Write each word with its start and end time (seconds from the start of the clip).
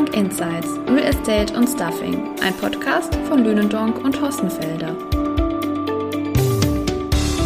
Lünendonk 0.00 0.16
Insights, 0.16 0.78
Real 0.88 1.04
Estate 1.04 1.54
und 1.54 1.68
Stuffing, 1.68 2.34
ein 2.40 2.54
Podcast 2.56 3.14
von 3.28 3.44
Lünendonk 3.44 4.02
und 4.02 4.18
Hossenfelder. 4.18 4.96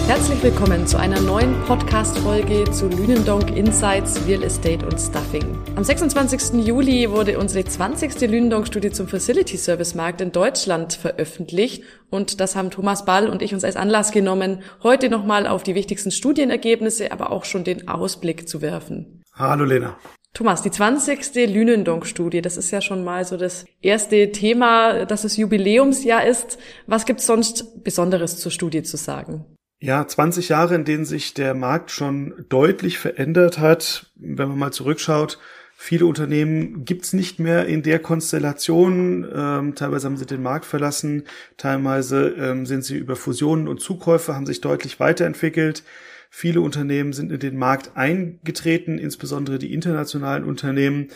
Herzlich 0.06 0.40
willkommen 0.40 0.86
zu 0.86 0.96
einer 0.96 1.20
neuen 1.20 1.60
Podcast-Folge 1.62 2.70
zu 2.70 2.86
Lünendonk 2.86 3.56
Insights, 3.56 4.24
Real 4.28 4.44
Estate 4.44 4.86
und 4.86 5.00
Stuffing. 5.00 5.58
Am 5.74 5.82
26. 5.82 6.64
Juli 6.64 7.10
wurde 7.10 7.40
unsere 7.40 7.64
20. 7.64 8.20
Lünendonk-Studie 8.20 8.92
zum 8.92 9.08
Facility 9.08 9.56
Service 9.56 9.96
Markt 9.96 10.20
in 10.20 10.30
Deutschland 10.30 10.92
veröffentlicht 10.92 11.82
und 12.10 12.38
das 12.38 12.54
haben 12.54 12.70
Thomas 12.70 13.04
Ball 13.04 13.28
und 13.28 13.42
ich 13.42 13.52
uns 13.52 13.64
als 13.64 13.74
Anlass 13.74 14.12
genommen, 14.12 14.62
heute 14.84 15.08
nochmal 15.08 15.48
auf 15.48 15.64
die 15.64 15.74
wichtigsten 15.74 16.12
Studienergebnisse, 16.12 17.10
aber 17.10 17.32
auch 17.32 17.46
schon 17.46 17.64
den 17.64 17.88
Ausblick 17.88 18.48
zu 18.48 18.62
werfen. 18.62 19.24
Hallo 19.32 19.64
Lena. 19.64 19.96
Thomas, 20.34 20.62
die 20.62 20.70
20. 20.72 21.32
Lünendonk-Studie, 21.48 22.42
das 22.42 22.56
ist 22.56 22.72
ja 22.72 22.80
schon 22.80 23.04
mal 23.04 23.24
so 23.24 23.36
das 23.36 23.64
erste 23.80 24.32
Thema, 24.32 25.06
dass 25.06 25.22
es 25.22 25.36
Jubiläumsjahr 25.36 26.26
ist. 26.26 26.58
Was 26.88 27.06
gibt's 27.06 27.26
sonst 27.26 27.84
Besonderes 27.84 28.36
zur 28.38 28.50
Studie 28.50 28.82
zu 28.82 28.96
sagen? 28.96 29.44
Ja, 29.80 30.04
20 30.04 30.48
Jahre, 30.48 30.74
in 30.74 30.84
denen 30.84 31.04
sich 31.04 31.34
der 31.34 31.54
Markt 31.54 31.92
schon 31.92 32.46
deutlich 32.48 32.98
verändert 32.98 33.58
hat. 33.58 34.10
Wenn 34.16 34.48
man 34.48 34.58
mal 34.58 34.72
zurückschaut, 34.72 35.38
viele 35.76 36.06
Unternehmen 36.06 36.84
gibt's 36.84 37.12
nicht 37.12 37.38
mehr 37.38 37.66
in 37.66 37.84
der 37.84 38.00
Konstellation. 38.00 39.30
Ähm, 39.32 39.76
teilweise 39.76 40.08
haben 40.08 40.16
sie 40.16 40.26
den 40.26 40.42
Markt 40.42 40.64
verlassen, 40.64 41.24
teilweise 41.58 42.30
ähm, 42.30 42.66
sind 42.66 42.84
sie 42.84 42.96
über 42.96 43.14
Fusionen 43.14 43.68
und 43.68 43.80
Zukäufe, 43.80 44.34
haben 44.34 44.46
sich 44.46 44.60
deutlich 44.60 44.98
weiterentwickelt. 44.98 45.84
Viele 46.36 46.62
Unternehmen 46.62 47.12
sind 47.12 47.30
in 47.30 47.38
den 47.38 47.56
Markt 47.56 47.96
eingetreten, 47.96 48.98
insbesondere 48.98 49.60
die 49.60 49.72
internationalen 49.72 50.42
Unternehmen. 50.42 51.06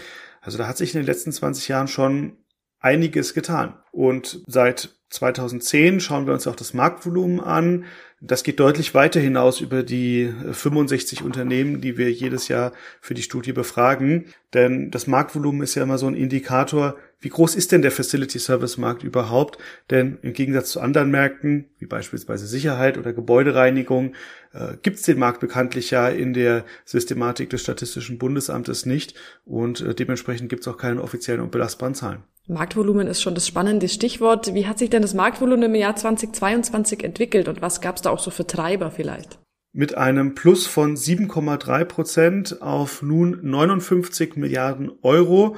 Also 0.40 0.58
da 0.58 0.68
hat 0.68 0.76
sich 0.76 0.94
in 0.94 1.00
den 1.00 1.06
letzten 1.06 1.32
20 1.32 1.66
Jahren 1.66 1.88
schon 1.88 2.36
einiges 2.78 3.34
getan. 3.34 3.74
Und 3.90 4.44
seit 4.46 4.90
2010 5.10 5.98
schauen 5.98 6.26
wir 6.26 6.34
uns 6.34 6.46
auch 6.46 6.54
das 6.54 6.72
Marktvolumen 6.72 7.40
an. 7.40 7.86
Das 8.20 8.44
geht 8.44 8.60
deutlich 8.60 8.94
weiter 8.94 9.18
hinaus 9.18 9.60
über 9.60 9.82
die 9.82 10.32
65 10.52 11.24
Unternehmen, 11.24 11.80
die 11.80 11.98
wir 11.98 12.12
jedes 12.12 12.46
Jahr 12.46 12.72
für 13.00 13.14
die 13.14 13.22
Studie 13.22 13.52
befragen. 13.52 14.26
Denn 14.54 14.92
das 14.92 15.08
Marktvolumen 15.08 15.62
ist 15.62 15.74
ja 15.74 15.82
immer 15.82 15.98
so 15.98 16.06
ein 16.06 16.14
Indikator, 16.14 16.96
wie 17.20 17.30
groß 17.30 17.56
ist 17.56 17.72
denn 17.72 17.82
der 17.82 17.90
Facility 17.90 18.38
Service 18.38 18.78
Markt 18.78 19.02
überhaupt? 19.02 19.58
Denn 19.90 20.18
im 20.22 20.32
Gegensatz 20.32 20.70
zu 20.70 20.80
anderen 20.80 21.10
Märkten, 21.10 21.66
wie 21.78 21.86
beispielsweise 21.86 22.46
Sicherheit 22.46 22.96
oder 22.96 23.12
Gebäudereinigung, 23.12 24.14
äh, 24.52 24.76
gibt 24.82 24.98
es 24.98 25.02
den 25.02 25.18
Markt 25.18 25.40
bekanntlich 25.40 25.90
ja 25.90 26.08
in 26.08 26.32
der 26.32 26.64
Systematik 26.84 27.50
des 27.50 27.62
Statistischen 27.62 28.18
Bundesamtes 28.18 28.86
nicht 28.86 29.14
und 29.44 29.80
äh, 29.80 29.94
dementsprechend 29.94 30.48
gibt 30.48 30.62
es 30.62 30.68
auch 30.68 30.76
keine 30.76 31.02
offiziellen 31.02 31.40
und 31.40 31.50
belastbaren 31.50 31.94
Zahlen. 31.94 32.22
Marktvolumen 32.46 33.08
ist 33.08 33.20
schon 33.20 33.34
das 33.34 33.46
spannende 33.46 33.88
Stichwort. 33.88 34.54
Wie 34.54 34.66
hat 34.66 34.78
sich 34.78 34.88
denn 34.88 35.02
das 35.02 35.12
Marktvolumen 35.12 35.64
im 35.64 35.74
Jahr 35.74 35.96
2022 35.96 37.02
entwickelt 37.04 37.48
und 37.48 37.60
was 37.60 37.80
gab 37.80 37.96
es 37.96 38.02
da 38.02 38.10
auch 38.10 38.20
so 38.20 38.30
für 38.30 38.46
Treiber 38.46 38.90
vielleicht? 38.90 39.38
Mit 39.72 39.96
einem 39.96 40.34
Plus 40.34 40.66
von 40.66 40.96
7,3 40.96 41.84
Prozent 41.84 42.62
auf 42.62 43.02
nun 43.02 43.38
59 43.42 44.36
Milliarden 44.36 44.90
Euro 45.02 45.56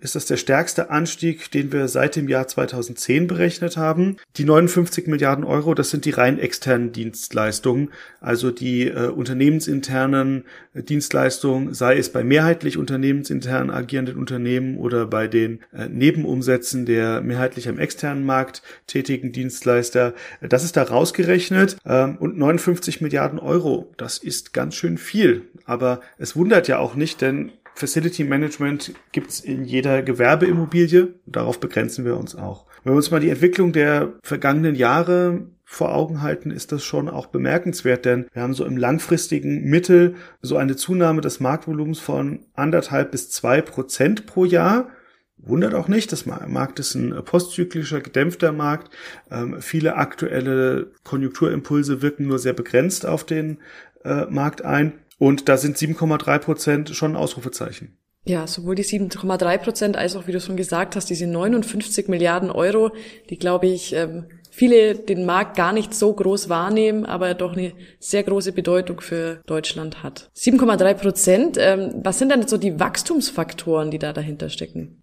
ist 0.00 0.16
das 0.16 0.26
der 0.26 0.36
stärkste 0.36 0.90
Anstieg, 0.90 1.50
den 1.52 1.72
wir 1.72 1.86
seit 1.86 2.16
dem 2.16 2.28
Jahr 2.28 2.48
2010 2.48 3.28
berechnet 3.28 3.76
haben. 3.76 4.16
Die 4.36 4.44
59 4.44 5.06
Milliarden 5.06 5.44
Euro, 5.44 5.74
das 5.74 5.90
sind 5.90 6.04
die 6.04 6.10
rein 6.10 6.40
externen 6.40 6.90
Dienstleistungen, 6.90 7.90
also 8.20 8.50
die 8.50 8.88
äh, 8.88 9.06
unternehmensinternen 9.06 10.44
äh, 10.74 10.82
Dienstleistungen, 10.82 11.72
sei 11.72 11.96
es 11.98 12.10
bei 12.10 12.24
mehrheitlich 12.24 12.78
unternehmensintern 12.78 13.70
agierenden 13.70 14.16
Unternehmen 14.16 14.76
oder 14.76 15.06
bei 15.06 15.28
den 15.28 15.60
äh, 15.72 15.88
Nebenumsätzen 15.88 16.84
der 16.84 17.20
mehrheitlich 17.20 17.68
am 17.68 17.78
externen 17.78 18.24
Markt 18.24 18.62
tätigen 18.88 19.30
Dienstleister. 19.30 20.14
Das 20.40 20.64
ist 20.64 20.76
da 20.76 20.82
rausgerechnet 20.82 21.76
ähm, 21.86 22.16
und 22.18 22.36
59 22.36 23.00
Milliarden 23.00 23.38
Euro, 23.38 23.92
das 23.96 24.18
ist 24.18 24.52
ganz 24.52 24.74
schön 24.74 24.98
viel. 24.98 25.42
Aber 25.64 26.00
es 26.18 26.34
wundert 26.34 26.66
ja 26.66 26.78
auch 26.78 26.96
nicht, 26.96 27.20
denn 27.20 27.52
Facility 27.80 28.24
Management 28.24 28.92
gibt's 29.12 29.40
in 29.40 29.64
jeder 29.64 30.02
Gewerbeimmobilie. 30.02 31.14
Darauf 31.24 31.58
begrenzen 31.60 32.04
wir 32.04 32.18
uns 32.18 32.36
auch. 32.36 32.66
Wenn 32.84 32.92
wir 32.92 32.98
uns 32.98 33.10
mal 33.10 33.20
die 33.20 33.30
Entwicklung 33.30 33.72
der 33.72 34.12
vergangenen 34.22 34.74
Jahre 34.74 35.46
vor 35.64 35.94
Augen 35.94 36.20
halten, 36.20 36.50
ist 36.50 36.72
das 36.72 36.84
schon 36.84 37.08
auch 37.08 37.26
bemerkenswert, 37.28 38.04
denn 38.04 38.26
wir 38.34 38.42
haben 38.42 38.52
so 38.52 38.66
im 38.66 38.76
langfristigen 38.76 39.64
Mittel 39.64 40.16
so 40.42 40.58
eine 40.58 40.76
Zunahme 40.76 41.22
des 41.22 41.40
Marktvolumens 41.40 42.00
von 42.00 42.40
anderthalb 42.54 43.12
bis 43.12 43.30
zwei 43.30 43.62
Prozent 43.62 44.26
pro 44.26 44.44
Jahr. 44.44 44.90
Wundert 45.38 45.72
auch 45.72 45.88
nicht, 45.88 46.12
das 46.12 46.26
Markt 46.26 46.80
ist 46.80 46.94
ein 46.94 47.24
postzyklischer, 47.24 48.02
gedämpfter 48.02 48.52
Markt. 48.52 48.90
Ähm, 49.30 49.62
viele 49.62 49.96
aktuelle 49.96 50.90
Konjunkturimpulse 51.02 52.02
wirken 52.02 52.26
nur 52.26 52.38
sehr 52.38 52.52
begrenzt 52.52 53.06
auf 53.06 53.24
den 53.24 53.56
äh, 54.04 54.26
Markt 54.26 54.62
ein. 54.62 54.92
Und 55.20 55.50
da 55.50 55.58
sind 55.58 55.76
7,3 55.76 56.38
Prozent 56.38 56.90
schon 56.96 57.12
ein 57.12 57.16
Ausrufezeichen. 57.16 57.98
Ja, 58.24 58.46
sowohl 58.46 58.74
die 58.74 58.84
7,3 58.84 59.58
Prozent 59.58 59.96
als 59.98 60.16
auch, 60.16 60.26
wie 60.26 60.32
du 60.32 60.40
schon 60.40 60.56
gesagt 60.56 60.96
hast, 60.96 61.10
diese 61.10 61.26
59 61.26 62.08
Milliarden 62.08 62.50
Euro, 62.50 62.92
die, 63.28 63.38
glaube 63.38 63.66
ich, 63.66 63.92
ähm, 63.92 64.24
viele 64.50 64.94
den 64.94 65.26
Markt 65.26 65.56
gar 65.58 65.74
nicht 65.74 65.92
so 65.92 66.14
groß 66.14 66.48
wahrnehmen, 66.48 67.04
aber 67.04 67.34
doch 67.34 67.52
eine 67.52 67.74
sehr 67.98 68.22
große 68.22 68.52
Bedeutung 68.52 69.02
für 69.02 69.42
Deutschland 69.44 70.02
hat. 70.02 70.30
7,3 70.34 70.94
Prozent, 70.94 71.56
ähm, 71.60 71.92
was 72.02 72.18
sind 72.18 72.30
denn 72.30 72.48
so 72.48 72.56
die 72.56 72.80
Wachstumsfaktoren, 72.80 73.90
die 73.90 73.98
da 73.98 74.14
dahinter 74.14 74.48
stecken? 74.48 75.02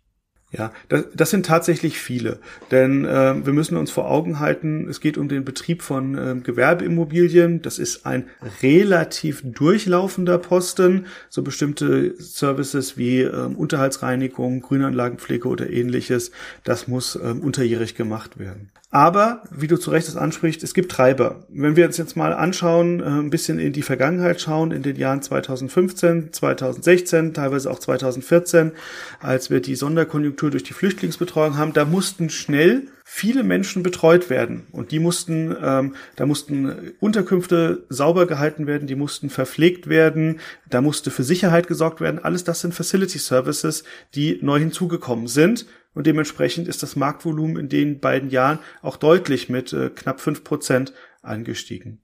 Ja, 0.52 0.72
das, 0.88 1.04
das 1.14 1.30
sind 1.30 1.46
tatsächlich 1.46 2.00
viele, 2.00 2.40
denn 2.72 3.04
äh, 3.04 3.46
wir 3.46 3.52
müssen 3.52 3.76
uns 3.76 3.92
vor 3.92 4.10
Augen 4.10 4.40
halten, 4.40 4.88
es 4.90 5.02
geht 5.02 5.18
um 5.18 5.28
den 5.28 5.44
Betrieb 5.44 5.82
von 5.82 6.18
äh, 6.18 6.36
Gewerbeimmobilien. 6.42 7.62
Das 7.62 7.80
ist 7.80 8.06
ein 8.06 8.30
relativ 8.64 9.42
durchlaufender 9.44 10.38
Posten. 10.38 11.08
So 11.30 11.42
bestimmte 11.42 12.16
Services 12.18 12.98
wie 12.98 13.24
äh, 13.24 13.30
Unterhaltsreinigung, 13.30 14.62
Grünanlagenpflege 14.62 15.50
oder 15.50 15.70
ähnliches, 15.70 16.32
das 16.64 16.88
muss 16.88 17.18
äh, 17.18 17.20
unterjährig 17.20 17.96
gemacht 17.96 18.40
werden. 18.40 18.70
Aber, 18.90 19.44
wie 19.52 19.68
du 19.68 19.78
zu 19.78 19.92
Recht 19.92 20.08
das 20.08 20.16
ansprichst, 20.16 20.64
es 20.64 20.74
gibt 20.74 20.92
Treiber. 20.92 21.44
Wenn 21.50 21.76
wir 21.76 21.86
uns 21.86 21.98
jetzt 21.98 22.16
mal 22.16 22.32
anschauen, 22.34 23.02
äh, 23.02 23.04
ein 23.04 23.30
bisschen 23.30 23.60
in 23.60 23.74
die 23.74 23.82
Vergangenheit 23.82 24.40
schauen, 24.40 24.72
in 24.72 24.82
den 24.82 24.96
Jahren 24.96 25.22
2015, 25.22 26.32
2016, 26.32 27.34
teilweise 27.34 27.70
auch 27.70 27.80
2014, 27.80 28.72
als 29.20 29.50
wir 29.50 29.60
die 29.60 29.76
Sonderkonjunktur 29.76 30.52
durch 30.52 30.64
die 30.64 30.74
Flüchtlingsbetreuung 30.74 31.58
haben, 31.58 31.74
da 31.74 31.84
mussten 31.84 32.30
schnell 32.30 32.88
viele 33.10 33.44
Menschen 33.44 33.84
betreut 33.84 34.30
werden 34.30 34.68
und 34.74 34.92
die 34.92 35.00
mussten, 35.00 35.56
ähm, 35.64 35.96
da 36.18 36.26
mussten 36.26 36.92
Unterkünfte 37.00 37.86
sauber 37.88 38.28
gehalten 38.28 38.68
werden, 38.68 38.86
die 38.86 38.96
mussten 38.96 39.30
verpflegt 39.30 39.88
werden, 39.88 40.42
da 40.70 40.82
musste 40.82 41.10
für 41.10 41.24
Sicherheit 41.24 41.68
gesorgt 41.68 42.02
werden. 42.02 42.20
Alles 42.20 42.44
das 42.44 42.60
sind 42.60 42.74
Facility 42.74 43.18
Services, 43.18 43.86
die 44.14 44.40
neu 44.42 44.60
hinzugekommen 44.60 45.28
sind 45.28 45.66
und 45.94 46.06
dementsprechend 46.06 46.68
ist 46.68 46.84
das 46.84 46.98
Marktvolumen 46.98 47.56
in 47.56 47.70
den 47.70 48.02
beiden 48.02 48.30
Jahren 48.30 48.60
auch 48.82 48.98
deutlich 48.98 49.48
mit 49.48 49.72
äh, 49.72 49.90
knapp 49.90 50.20
fünf 50.20 50.44
Prozent 50.44 50.92
angestiegen. 51.22 52.02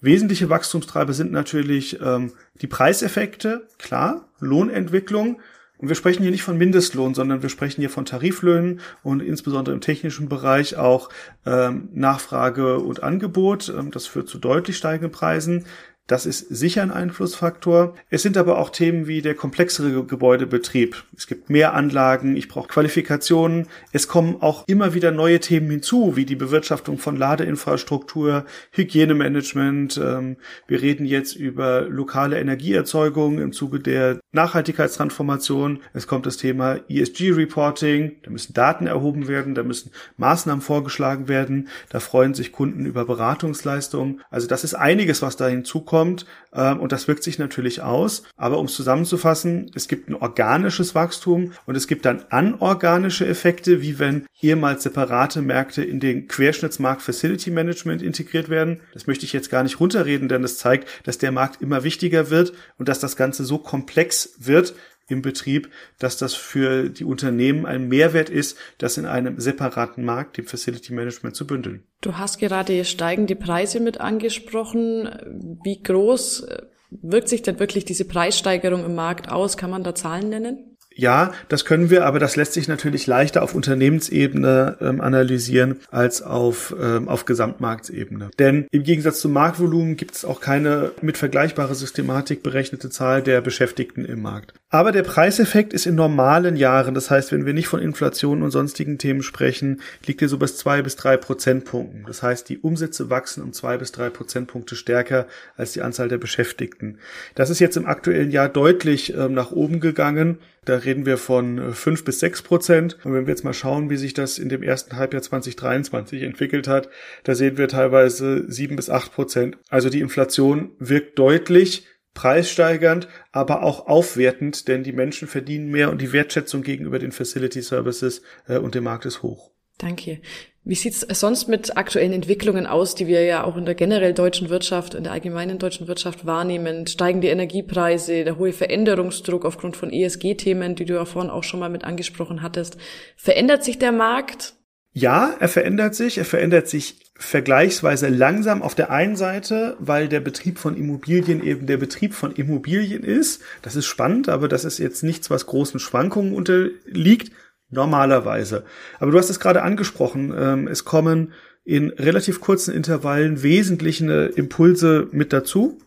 Wesentliche 0.00 0.50
Wachstumstreiber 0.50 1.14
sind 1.14 1.32
natürlich 1.32 2.00
ähm, 2.00 2.32
die 2.62 2.68
Preiseffekte, 2.68 3.66
klar, 3.78 4.28
Lohnentwicklung. 4.38 5.40
Und 5.84 5.88
wir 5.88 5.96
sprechen 5.96 6.22
hier 6.22 6.30
nicht 6.30 6.44
von 6.44 6.56
Mindestlohn, 6.56 7.12
sondern 7.12 7.42
wir 7.42 7.50
sprechen 7.50 7.82
hier 7.82 7.90
von 7.90 8.06
Tariflöhnen 8.06 8.80
und 9.02 9.20
insbesondere 9.20 9.74
im 9.74 9.82
technischen 9.82 10.30
Bereich 10.30 10.78
auch 10.78 11.10
ähm, 11.44 11.90
Nachfrage 11.92 12.78
und 12.78 13.02
Angebot. 13.02 13.68
Ähm, 13.68 13.90
das 13.90 14.06
führt 14.06 14.26
zu 14.26 14.38
deutlich 14.38 14.78
steigenden 14.78 15.12
Preisen. 15.12 15.66
Das 16.06 16.26
ist 16.26 16.40
sicher 16.50 16.82
ein 16.82 16.90
Einflussfaktor. 16.90 17.94
Es 18.10 18.20
sind 18.20 18.36
aber 18.36 18.58
auch 18.58 18.68
Themen 18.68 19.06
wie 19.06 19.22
der 19.22 19.34
komplexere 19.34 20.04
Gebäudebetrieb. 20.04 21.02
Es 21.16 21.26
gibt 21.26 21.48
mehr 21.48 21.72
Anlagen, 21.72 22.36
ich 22.36 22.46
brauche 22.46 22.68
Qualifikationen. 22.68 23.68
Es 23.90 24.06
kommen 24.06 24.36
auch 24.42 24.64
immer 24.66 24.92
wieder 24.92 25.12
neue 25.12 25.40
Themen 25.40 25.70
hinzu, 25.70 26.14
wie 26.14 26.26
die 26.26 26.36
Bewirtschaftung 26.36 26.98
von 26.98 27.16
Ladeinfrastruktur, 27.16 28.44
Hygienemanagement. 28.72 29.96
Ähm, 29.96 30.36
wir 30.66 30.82
reden 30.82 31.06
jetzt 31.06 31.36
über 31.36 31.86
lokale 31.88 32.38
Energieerzeugung 32.38 33.38
im 33.38 33.52
Zuge 33.52 33.80
der 33.80 34.20
Nachhaltigkeitstransformation. 34.32 35.80
Es 35.94 36.06
kommt 36.06 36.26
das 36.26 36.36
Thema 36.36 36.80
ESG-Reporting. 36.86 38.16
Da 38.22 38.30
müssen 38.30 38.52
Daten 38.52 38.86
erhoben 38.86 39.26
werden, 39.26 39.54
da 39.54 39.62
müssen 39.62 39.90
Maßnahmen 40.18 40.60
vorgeschlagen 40.60 41.28
werden. 41.28 41.68
Da 41.88 41.98
freuen 41.98 42.34
sich 42.34 42.52
Kunden 42.52 42.84
über 42.84 43.06
Beratungsleistungen. 43.06 44.20
Also 44.28 44.46
das 44.46 44.64
ist 44.64 44.74
einiges, 44.74 45.22
was 45.22 45.36
da 45.36 45.48
hinzukommt 45.48 45.93
kommt 45.94 46.26
ähm, 46.52 46.80
und 46.80 46.90
das 46.90 47.06
wirkt 47.06 47.22
sich 47.22 47.38
natürlich 47.38 47.80
aus. 47.80 48.24
Aber 48.36 48.58
um 48.58 48.66
es 48.66 48.74
zusammenzufassen, 48.74 49.70
es 49.76 49.86
gibt 49.86 50.08
ein 50.08 50.16
organisches 50.16 50.96
Wachstum 50.96 51.52
und 51.66 51.76
es 51.76 51.86
gibt 51.86 52.04
dann 52.04 52.24
anorganische 52.30 53.24
Effekte, 53.28 53.80
wie 53.80 54.00
wenn 54.00 54.26
ehemals 54.40 54.82
separate 54.82 55.40
Märkte 55.40 55.84
in 55.84 56.00
den 56.00 56.26
Querschnittsmarkt 56.26 57.00
Facility 57.00 57.52
Management 57.52 58.02
integriert 58.02 58.48
werden. 58.48 58.80
Das 58.92 59.06
möchte 59.06 59.24
ich 59.24 59.32
jetzt 59.32 59.50
gar 59.50 59.62
nicht 59.62 59.78
runterreden, 59.78 60.28
denn 60.28 60.42
es 60.42 60.58
zeigt, 60.58 60.88
dass 61.04 61.18
der 61.18 61.30
Markt 61.30 61.62
immer 61.62 61.84
wichtiger 61.84 62.28
wird 62.28 62.54
und 62.76 62.88
dass 62.88 62.98
das 62.98 63.14
Ganze 63.14 63.44
so 63.44 63.58
komplex 63.58 64.34
wird, 64.38 64.74
im 65.08 65.22
Betrieb, 65.22 65.70
dass 65.98 66.16
das 66.16 66.34
für 66.34 66.88
die 66.88 67.04
Unternehmen 67.04 67.66
ein 67.66 67.88
Mehrwert 67.88 68.30
ist, 68.30 68.56
das 68.78 68.96
in 68.96 69.06
einem 69.06 69.38
separaten 69.40 70.04
Markt, 70.04 70.36
dem 70.38 70.46
Facility 70.46 70.92
Management, 70.92 71.36
zu 71.36 71.46
bündeln. 71.46 71.84
Du 72.00 72.16
hast 72.16 72.38
gerade 72.38 72.84
steigende 72.84 73.36
Preise 73.36 73.80
mit 73.80 74.00
angesprochen. 74.00 75.58
Wie 75.62 75.82
groß 75.82 76.40
äh, 76.44 76.62
wirkt 76.90 77.28
sich 77.28 77.42
denn 77.42 77.58
wirklich 77.58 77.84
diese 77.84 78.04
Preissteigerung 78.04 78.84
im 78.84 78.94
Markt 78.94 79.30
aus? 79.30 79.56
Kann 79.56 79.70
man 79.70 79.84
da 79.84 79.94
Zahlen 79.94 80.28
nennen? 80.28 80.73
Ja, 80.94 81.32
das 81.48 81.64
können 81.64 81.90
wir, 81.90 82.06
aber 82.06 82.18
das 82.18 82.36
lässt 82.36 82.52
sich 82.52 82.68
natürlich 82.68 83.06
leichter 83.06 83.42
auf 83.42 83.54
Unternehmensebene 83.54 84.76
ähm, 84.80 85.00
analysieren 85.00 85.80
als 85.90 86.22
auf, 86.22 86.74
ähm, 86.80 87.08
auf 87.08 87.24
Gesamtmarktsebene. 87.24 88.30
Denn 88.38 88.66
im 88.70 88.84
Gegensatz 88.84 89.20
zum 89.20 89.32
Marktvolumen 89.32 89.96
gibt 89.96 90.14
es 90.14 90.24
auch 90.24 90.40
keine 90.40 90.92
mit 91.02 91.18
vergleichbarer 91.18 91.74
Systematik 91.74 92.42
berechnete 92.42 92.90
Zahl 92.90 93.22
der 93.22 93.40
Beschäftigten 93.40 94.04
im 94.04 94.22
Markt. 94.22 94.54
Aber 94.70 94.92
der 94.92 95.02
Preiseffekt 95.02 95.72
ist 95.72 95.86
in 95.86 95.94
normalen 95.94 96.56
Jahren, 96.56 96.94
das 96.94 97.10
heißt, 97.10 97.32
wenn 97.32 97.46
wir 97.46 97.54
nicht 97.54 97.68
von 97.68 97.80
Inflation 97.80 98.42
und 98.42 98.50
sonstigen 98.50 98.98
Themen 98.98 99.22
sprechen, 99.22 99.80
liegt 100.06 100.22
er 100.22 100.28
so 100.28 100.38
bis 100.38 100.56
zwei 100.56 100.82
bis 100.82 100.96
drei 100.96 101.16
Prozentpunkten. 101.16 102.04
Das 102.06 102.22
heißt, 102.22 102.48
die 102.48 102.58
Umsätze 102.58 103.10
wachsen 103.10 103.42
um 103.42 103.52
zwei 103.52 103.78
bis 103.78 103.92
drei 103.92 104.10
Prozentpunkte 104.10 104.76
stärker 104.76 105.26
als 105.56 105.72
die 105.72 105.82
Anzahl 105.82 106.08
der 106.08 106.18
Beschäftigten. 106.18 106.98
Das 107.34 107.50
ist 107.50 107.60
jetzt 107.60 107.76
im 107.76 107.86
aktuellen 107.86 108.30
Jahr 108.30 108.48
deutlich 108.48 109.14
ähm, 109.14 109.34
nach 109.34 109.52
oben 109.52 109.80
gegangen. 109.80 110.38
Da 110.64 110.76
reden 110.76 111.06
wir 111.06 111.18
von 111.18 111.58
äh, 111.58 111.72
fünf 111.72 112.04
bis 112.04 112.20
sechs 112.20 112.42
Prozent. 112.42 112.98
Und 113.04 113.14
wenn 113.14 113.26
wir 113.26 113.32
jetzt 113.32 113.44
mal 113.44 113.54
schauen, 113.54 113.90
wie 113.90 113.96
sich 113.96 114.14
das 114.14 114.38
in 114.38 114.48
dem 114.48 114.62
ersten 114.62 114.96
Halbjahr 114.96 115.22
2023 115.22 116.22
entwickelt 116.22 116.68
hat, 116.68 116.88
da 117.24 117.34
sehen 117.34 117.58
wir 117.58 117.68
teilweise 117.68 118.50
sieben 118.50 118.76
bis 118.76 118.90
acht 118.90 119.12
Prozent. 119.12 119.58
Also 119.68 119.90
die 119.90 120.00
Inflation 120.00 120.72
wirkt 120.78 121.18
deutlich 121.18 121.86
preissteigernd, 122.14 123.08
aber 123.32 123.62
auch 123.62 123.86
aufwertend, 123.86 124.68
denn 124.68 124.84
die 124.84 124.92
Menschen 124.92 125.28
verdienen 125.28 125.70
mehr 125.70 125.90
und 125.90 126.00
die 126.00 126.12
Wertschätzung 126.12 126.62
gegenüber 126.62 126.98
den 126.98 127.12
Facility 127.12 127.60
Services 127.60 128.22
äh, 128.46 128.58
und 128.58 128.74
dem 128.74 128.84
Markt 128.84 129.04
ist 129.04 129.22
hoch. 129.22 129.50
Danke. 129.78 130.20
Wie 130.66 130.74
sieht's 130.74 131.06
sonst 131.10 131.46
mit 131.46 131.76
aktuellen 131.76 132.14
Entwicklungen 132.14 132.66
aus, 132.66 132.94
die 132.94 133.06
wir 133.06 133.22
ja 133.22 133.44
auch 133.44 133.58
in 133.58 133.66
der 133.66 133.74
generell 133.74 134.14
deutschen 134.14 134.48
Wirtschaft, 134.48 134.94
in 134.94 135.04
der 135.04 135.12
allgemeinen 135.12 135.58
deutschen 135.58 135.88
Wirtschaft 135.88 136.24
wahrnehmen? 136.24 136.86
Steigende 136.86 137.28
Energiepreise, 137.28 138.24
der 138.24 138.38
hohe 138.38 138.54
Veränderungsdruck 138.54 139.44
aufgrund 139.44 139.76
von 139.76 139.92
ESG-Themen, 139.92 140.74
die 140.74 140.86
du 140.86 140.94
ja 140.94 141.04
vorhin 141.04 141.30
auch 141.30 141.44
schon 141.44 141.60
mal 141.60 141.68
mit 141.68 141.84
angesprochen 141.84 142.40
hattest. 142.40 142.78
Verändert 143.14 143.62
sich 143.62 143.78
der 143.78 143.92
Markt? 143.92 144.54
Ja, 144.94 145.34
er 145.38 145.48
verändert 145.48 145.94
sich. 145.94 146.16
Er 146.16 146.24
verändert 146.24 146.68
sich 146.68 146.96
vergleichsweise 147.16 148.08
langsam 148.08 148.62
auf 148.62 148.74
der 148.74 148.90
einen 148.90 149.16
Seite, 149.16 149.76
weil 149.80 150.08
der 150.08 150.20
Betrieb 150.20 150.58
von 150.58 150.78
Immobilien 150.78 151.44
eben 151.44 151.66
der 151.66 151.76
Betrieb 151.76 152.14
von 152.14 152.32
Immobilien 152.32 153.02
ist. 153.02 153.42
Das 153.60 153.76
ist 153.76 153.86
spannend, 153.86 154.30
aber 154.30 154.48
das 154.48 154.64
ist 154.64 154.78
jetzt 154.78 155.02
nichts, 155.02 155.28
was 155.28 155.44
großen 155.44 155.78
Schwankungen 155.78 156.32
unterliegt. 156.32 157.32
Normalerweise. 157.74 158.64
Aber 158.98 159.10
du 159.10 159.18
hast 159.18 159.30
es 159.30 159.40
gerade 159.40 159.62
angesprochen. 159.62 160.32
Ähm, 160.36 160.68
es 160.68 160.84
kommen 160.84 161.32
in 161.64 161.90
relativ 161.90 162.40
kurzen 162.40 162.74
Intervallen 162.74 163.42
wesentliche 163.42 164.32
Impulse 164.36 165.08
mit 165.12 165.32
dazu. 165.32 165.78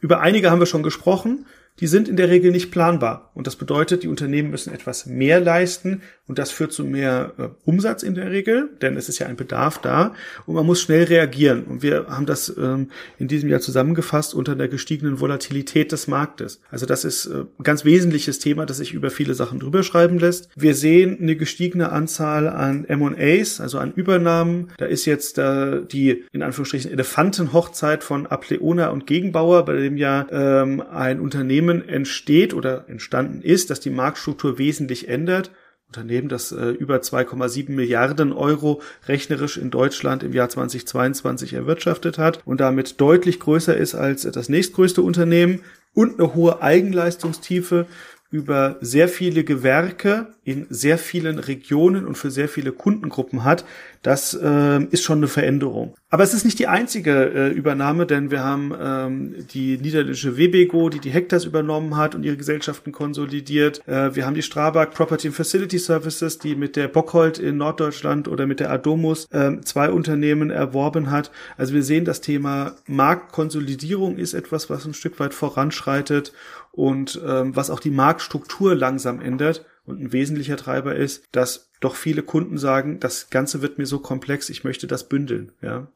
Über 0.00 0.20
einige 0.20 0.50
haben 0.50 0.60
wir 0.60 0.66
schon 0.66 0.82
gesprochen 0.82 1.46
die 1.80 1.88
sind 1.88 2.08
in 2.08 2.16
der 2.16 2.28
Regel 2.28 2.52
nicht 2.52 2.70
planbar. 2.70 3.32
Und 3.34 3.48
das 3.48 3.56
bedeutet, 3.56 4.04
die 4.04 4.08
Unternehmen 4.08 4.50
müssen 4.50 4.72
etwas 4.72 5.06
mehr 5.06 5.40
leisten 5.40 6.02
und 6.26 6.38
das 6.38 6.52
führt 6.52 6.72
zu 6.72 6.84
mehr 6.84 7.32
äh, 7.36 7.48
Umsatz 7.64 8.02
in 8.04 8.14
der 8.14 8.30
Regel, 8.30 8.70
denn 8.80 8.96
es 8.96 9.08
ist 9.08 9.18
ja 9.18 9.26
ein 9.26 9.36
Bedarf 9.36 9.78
da 9.78 10.14
und 10.46 10.54
man 10.54 10.64
muss 10.64 10.80
schnell 10.80 11.04
reagieren. 11.04 11.64
Und 11.64 11.82
wir 11.82 12.06
haben 12.08 12.26
das 12.26 12.54
ähm, 12.56 12.90
in 13.18 13.26
diesem 13.26 13.48
Jahr 13.48 13.60
zusammengefasst 13.60 14.34
unter 14.34 14.54
der 14.54 14.68
gestiegenen 14.68 15.18
Volatilität 15.20 15.90
des 15.90 16.06
Marktes. 16.06 16.60
Also 16.70 16.86
das 16.86 17.04
ist 17.04 17.26
äh, 17.26 17.40
ein 17.58 17.64
ganz 17.64 17.84
wesentliches 17.84 18.38
Thema, 18.38 18.66
das 18.66 18.76
sich 18.76 18.94
über 18.94 19.10
viele 19.10 19.34
Sachen 19.34 19.58
drüber 19.58 19.82
schreiben 19.82 20.18
lässt. 20.20 20.48
Wir 20.54 20.76
sehen 20.76 21.18
eine 21.20 21.34
gestiegene 21.34 21.90
Anzahl 21.90 22.48
an 22.48 22.84
M&As, 22.84 23.60
also 23.60 23.78
an 23.78 23.92
Übernahmen. 23.92 24.70
Da 24.78 24.86
ist 24.86 25.06
jetzt 25.06 25.38
äh, 25.38 25.82
die 25.84 26.24
in 26.32 26.42
Anführungsstrichen 26.42 26.92
Elefantenhochzeit 26.92 28.04
von 28.04 28.28
Apleona 28.28 28.90
und 28.90 29.08
Gegenbauer, 29.08 29.64
bei 29.64 29.74
dem 29.74 29.96
ja 29.96 30.26
ähm, 30.30 30.80
ein 30.80 31.18
Unternehmen 31.18 31.63
Unternehmen 31.64 31.88
entsteht 31.88 32.54
oder 32.54 32.88
entstanden 32.88 33.42
ist, 33.42 33.70
dass 33.70 33.80
die 33.80 33.90
Marktstruktur 33.90 34.58
wesentlich 34.58 35.08
ändert. 35.08 35.50
Unternehmen, 35.88 36.28
das 36.28 36.50
äh, 36.50 36.70
über 36.70 36.96
2,7 36.96 37.70
Milliarden 37.70 38.32
Euro 38.32 38.82
rechnerisch 39.06 39.56
in 39.56 39.70
Deutschland 39.70 40.22
im 40.22 40.32
Jahr 40.32 40.48
2022 40.48 41.52
erwirtschaftet 41.52 42.18
hat 42.18 42.40
und 42.44 42.60
damit 42.60 43.00
deutlich 43.00 43.38
größer 43.38 43.76
ist 43.76 43.94
als 43.94 44.22
das 44.22 44.48
nächstgrößte 44.48 45.02
Unternehmen 45.02 45.60
und 45.94 46.18
eine 46.18 46.34
hohe 46.34 46.60
Eigenleistungstiefe 46.60 47.86
über 48.34 48.78
sehr 48.80 49.08
viele 49.08 49.44
Gewerke 49.44 50.26
in 50.42 50.66
sehr 50.68 50.98
vielen 50.98 51.38
Regionen 51.38 52.04
und 52.04 52.16
für 52.16 52.32
sehr 52.32 52.48
viele 52.48 52.72
Kundengruppen 52.72 53.44
hat, 53.44 53.64
das 54.02 54.34
äh, 54.34 54.82
ist 54.90 55.04
schon 55.04 55.18
eine 55.18 55.28
Veränderung. 55.28 55.94
Aber 56.10 56.24
es 56.24 56.34
ist 56.34 56.44
nicht 56.44 56.58
die 56.58 56.66
einzige 56.66 57.30
äh, 57.32 57.48
Übernahme, 57.50 58.06
denn 58.06 58.32
wir 58.32 58.42
haben 58.42 58.72
ähm, 58.78 59.34
die 59.52 59.78
niederländische 59.78 60.36
Webego, 60.36 60.90
die 60.90 60.98
die 60.98 61.10
Hectors 61.10 61.44
übernommen 61.44 61.96
hat 61.96 62.16
und 62.16 62.24
ihre 62.24 62.36
Gesellschaften 62.36 62.90
konsolidiert. 62.90 63.86
Äh, 63.86 64.16
wir 64.16 64.26
haben 64.26 64.34
die 64.34 64.42
Strabag 64.42 64.90
Property 64.90 65.28
and 65.28 65.36
Facility 65.36 65.78
Services, 65.78 66.38
die 66.38 66.56
mit 66.56 66.74
der 66.74 66.88
Bockhold 66.88 67.38
in 67.38 67.56
Norddeutschland 67.56 68.26
oder 68.26 68.46
mit 68.46 68.58
der 68.58 68.72
Adomus 68.72 69.28
äh, 69.30 69.60
zwei 69.60 69.90
Unternehmen 69.90 70.50
erworben 70.50 71.12
hat. 71.12 71.30
Also 71.56 71.72
wir 71.72 71.84
sehen, 71.84 72.04
das 72.04 72.20
Thema 72.20 72.72
Marktkonsolidierung 72.88 74.16
ist 74.16 74.34
etwas, 74.34 74.68
was 74.68 74.84
ein 74.84 74.94
Stück 74.94 75.20
weit 75.20 75.34
voranschreitet 75.34 76.32
und 76.74 77.20
ähm, 77.24 77.54
was 77.54 77.70
auch 77.70 77.80
die 77.80 77.90
Marktstruktur 77.90 78.74
langsam 78.74 79.20
ändert. 79.20 79.64
Und 79.86 80.00
ein 80.00 80.12
wesentlicher 80.12 80.56
Treiber 80.56 80.96
ist, 80.96 81.24
dass 81.32 81.70
doch 81.80 81.94
viele 81.94 82.22
Kunden 82.22 82.56
sagen, 82.56 83.00
das 83.00 83.28
Ganze 83.28 83.60
wird 83.60 83.76
mir 83.76 83.84
so 83.84 83.98
komplex, 83.98 84.48
ich 84.48 84.64
möchte 84.64 84.86
das 84.86 85.08
bündeln. 85.08 85.52
Ja, 85.60 85.88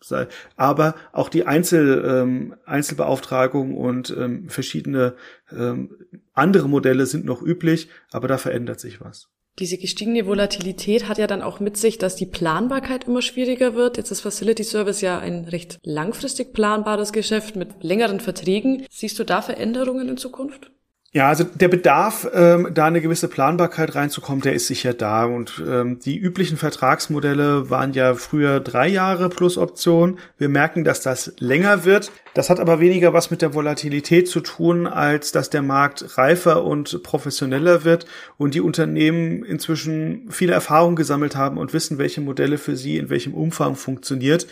aber 0.57 0.95
auch 1.13 1.31
die 1.31 1.47
Einzel, 1.47 2.05
ähm, 2.07 2.55
Einzelbeauftragung 2.67 3.75
und 3.75 4.15
ähm, 4.17 4.51
verschiedene 4.51 5.15
ähm, 5.51 5.97
andere 6.35 6.69
Modelle 6.69 7.07
sind 7.07 7.25
noch 7.25 7.43
üblich, 7.43 7.89
aber 8.13 8.29
da 8.29 8.37
verändert 8.37 8.79
sich 8.79 9.01
was. 9.01 9.31
Diese 9.59 9.77
gestiegene 9.77 10.27
Volatilität 10.27 11.09
hat 11.09 11.19
ja 11.19 11.27
dann 11.27 11.43
auch 11.43 11.59
mit 11.59 11.77
sich, 11.77 11.99
dass 11.99 12.15
die 12.15 12.27
Planbarkeit 12.27 13.05
immer 13.09 13.23
schwieriger 13.23 13.75
wird. 13.75 13.97
Jetzt 13.97 14.13
ist 14.13 14.21
Facility 14.21 14.63
Service 14.63 15.01
ja 15.01 15.19
ein 15.19 15.47
recht 15.47 15.79
langfristig 15.83 16.53
planbares 16.53 17.13
Geschäft 17.13 17.57
mit 17.57 17.83
längeren 17.83 18.21
Verträgen. 18.21 18.87
Siehst 18.89 19.19
du 19.19 19.25
da 19.25 19.43
Veränderungen 19.43 20.09
in 20.09 20.17
Zukunft? 20.17 20.71
Ja, 21.11 21.29
also 21.29 21.43
der 21.43 21.69
Bedarf, 21.69 22.29
ähm, 22.35 22.69
da 22.75 22.85
eine 22.85 23.01
gewisse 23.01 23.29
Planbarkeit 23.29 23.95
reinzukommen, 23.95 24.43
der 24.43 24.53
ist 24.53 24.67
sicher 24.67 24.93
da. 24.93 25.25
Und 25.25 25.63
ähm, 25.67 25.99
die 26.01 26.19
üblichen 26.19 26.59
Vertragsmodelle 26.59 27.71
waren 27.71 27.95
ja 27.95 28.15
früher 28.15 28.61
drei 28.61 28.89
Jahre 28.89 29.31
plus 29.31 29.57
Option. 29.57 30.19
Wir 30.37 30.51
merken, 30.51 30.85
dass 30.85 31.01
das 31.01 31.33
länger 31.39 31.87
wird. 31.87 32.13
Das 32.35 32.51
hat 32.51 32.61
aber 32.61 32.79
weniger 32.79 33.15
was 33.15 33.31
mit 33.31 33.41
der 33.41 33.55
Volatilität 33.55 34.29
zu 34.29 34.41
tun, 34.41 34.87
als 34.87 35.33
dass 35.33 35.49
der 35.49 35.63
Markt 35.63 36.19
reifer 36.19 36.63
und 36.63 37.03
professioneller 37.03 37.85
wird 37.85 38.05
und 38.37 38.53
die 38.53 38.61
Unternehmen 38.61 39.45
inzwischen 39.45 40.31
viele 40.31 40.53
Erfahrungen 40.53 40.95
gesammelt 40.95 41.37
haben 41.37 41.57
und 41.57 41.73
wissen, 41.73 41.97
welche 41.97 42.21
Modelle 42.21 42.59
für 42.59 42.77
sie 42.77 42.99
in 42.99 43.09
welchem 43.09 43.33
Umfang 43.33 43.77
funktioniert. 43.77 44.47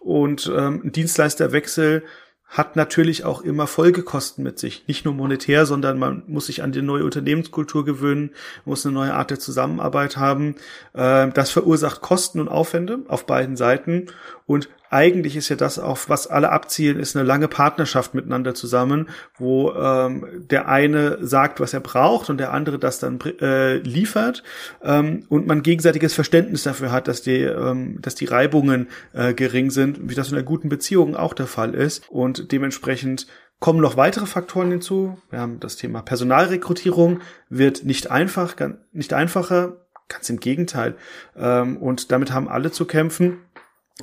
Und 0.00 0.50
ähm, 0.56 0.90
Dienstleisterwechsel 0.90 2.02
hat 2.50 2.74
natürlich 2.74 3.24
auch 3.24 3.42
immer 3.42 3.68
Folgekosten 3.68 4.42
mit 4.42 4.58
sich. 4.58 4.84
Nicht 4.88 5.04
nur 5.04 5.14
monetär, 5.14 5.66
sondern 5.66 5.98
man 6.00 6.24
muss 6.26 6.46
sich 6.46 6.62
an 6.62 6.72
die 6.72 6.82
neue 6.82 7.04
Unternehmenskultur 7.04 7.84
gewöhnen, 7.84 8.30
muss 8.64 8.84
eine 8.84 8.92
neue 8.92 9.14
Art 9.14 9.30
der 9.30 9.38
Zusammenarbeit 9.38 10.16
haben. 10.16 10.56
Ähm, 10.94 11.32
das 11.32 11.50
verursacht 11.50 12.00
Kosten 12.00 12.40
und 12.40 12.48
Aufwände 12.48 12.98
auf 13.06 13.24
beiden 13.24 13.56
Seiten. 13.56 14.06
Und 14.46 14.68
eigentlich 14.90 15.36
ist 15.36 15.48
ja 15.48 15.56
das 15.56 15.78
auch, 15.78 15.98
was 16.08 16.26
alle 16.26 16.50
abzielen, 16.50 16.98
ist 16.98 17.16
eine 17.16 17.24
lange 17.24 17.46
Partnerschaft 17.46 18.12
miteinander 18.12 18.54
zusammen, 18.54 19.08
wo 19.38 19.72
ähm, 19.72 20.26
der 20.50 20.68
eine 20.68 21.24
sagt, 21.24 21.60
was 21.60 21.72
er 21.72 21.80
braucht 21.80 22.28
und 22.28 22.38
der 22.38 22.52
andere 22.52 22.78
das 22.78 22.98
dann 22.98 23.20
äh, 23.40 23.76
liefert 23.76 24.42
ähm, 24.82 25.24
und 25.28 25.46
man 25.46 25.62
gegenseitiges 25.62 26.12
Verständnis 26.12 26.64
dafür 26.64 26.90
hat, 26.90 27.06
dass 27.06 27.22
die, 27.22 27.40
ähm, 27.40 27.98
dass 28.02 28.16
die 28.16 28.24
Reibungen 28.24 28.88
äh, 29.12 29.32
gering 29.32 29.70
sind, 29.70 30.10
wie 30.10 30.14
das 30.14 30.28
in 30.28 30.34
einer 30.34 30.44
guten 30.44 30.68
Beziehung 30.68 31.14
auch 31.14 31.34
der 31.34 31.46
Fall 31.46 31.74
ist 31.74 32.10
und 32.10 32.50
dementsprechend 32.50 33.28
kommen 33.60 33.80
noch 33.80 33.96
weitere 33.96 34.26
Faktoren 34.26 34.70
hinzu. 34.70 35.18
Wir 35.30 35.38
haben 35.38 35.60
das 35.60 35.76
Thema 35.76 36.02
Personalrekrutierung 36.02 37.20
wird 37.48 37.84
nicht 37.84 38.10
einfach, 38.10 38.56
nicht 38.92 39.12
einfacher, 39.12 39.76
ganz 40.10 40.28
im 40.28 40.40
Gegenteil. 40.40 40.96
Ähm, 41.36 41.78
und 41.78 42.12
damit 42.12 42.32
haben 42.32 42.48
alle 42.48 42.70
zu 42.70 42.84
kämpfen. 42.84 43.38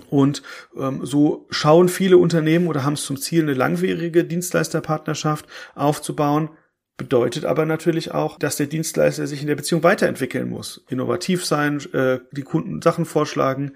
Und 0.10 0.42
ähm, 0.78 1.06
so 1.06 1.48
schauen 1.50 1.90
viele 1.90 2.18
Unternehmen 2.18 2.68
oder 2.68 2.84
haben 2.84 2.94
es 2.94 3.04
zum 3.04 3.18
Ziel, 3.18 3.44
eine 3.44 3.54
langwierige 3.54 4.24
Dienstleisterpartnerschaft 4.24 5.46
aufzubauen. 5.76 6.50
Bedeutet 6.98 7.46
aber 7.46 7.66
natürlich 7.66 8.12
auch, 8.12 8.40
dass 8.40 8.56
der 8.56 8.66
Dienstleister 8.66 9.28
sich 9.28 9.42
in 9.42 9.48
der 9.48 9.56
Beziehung 9.56 9.84
weiterentwickeln 9.84 10.50
muss, 10.50 10.84
innovativ 10.90 11.46
sein, 11.46 11.80
äh, 11.94 12.20
die 12.32 12.42
Kunden 12.42 12.82
Sachen 12.82 13.06
vorschlagen, 13.06 13.74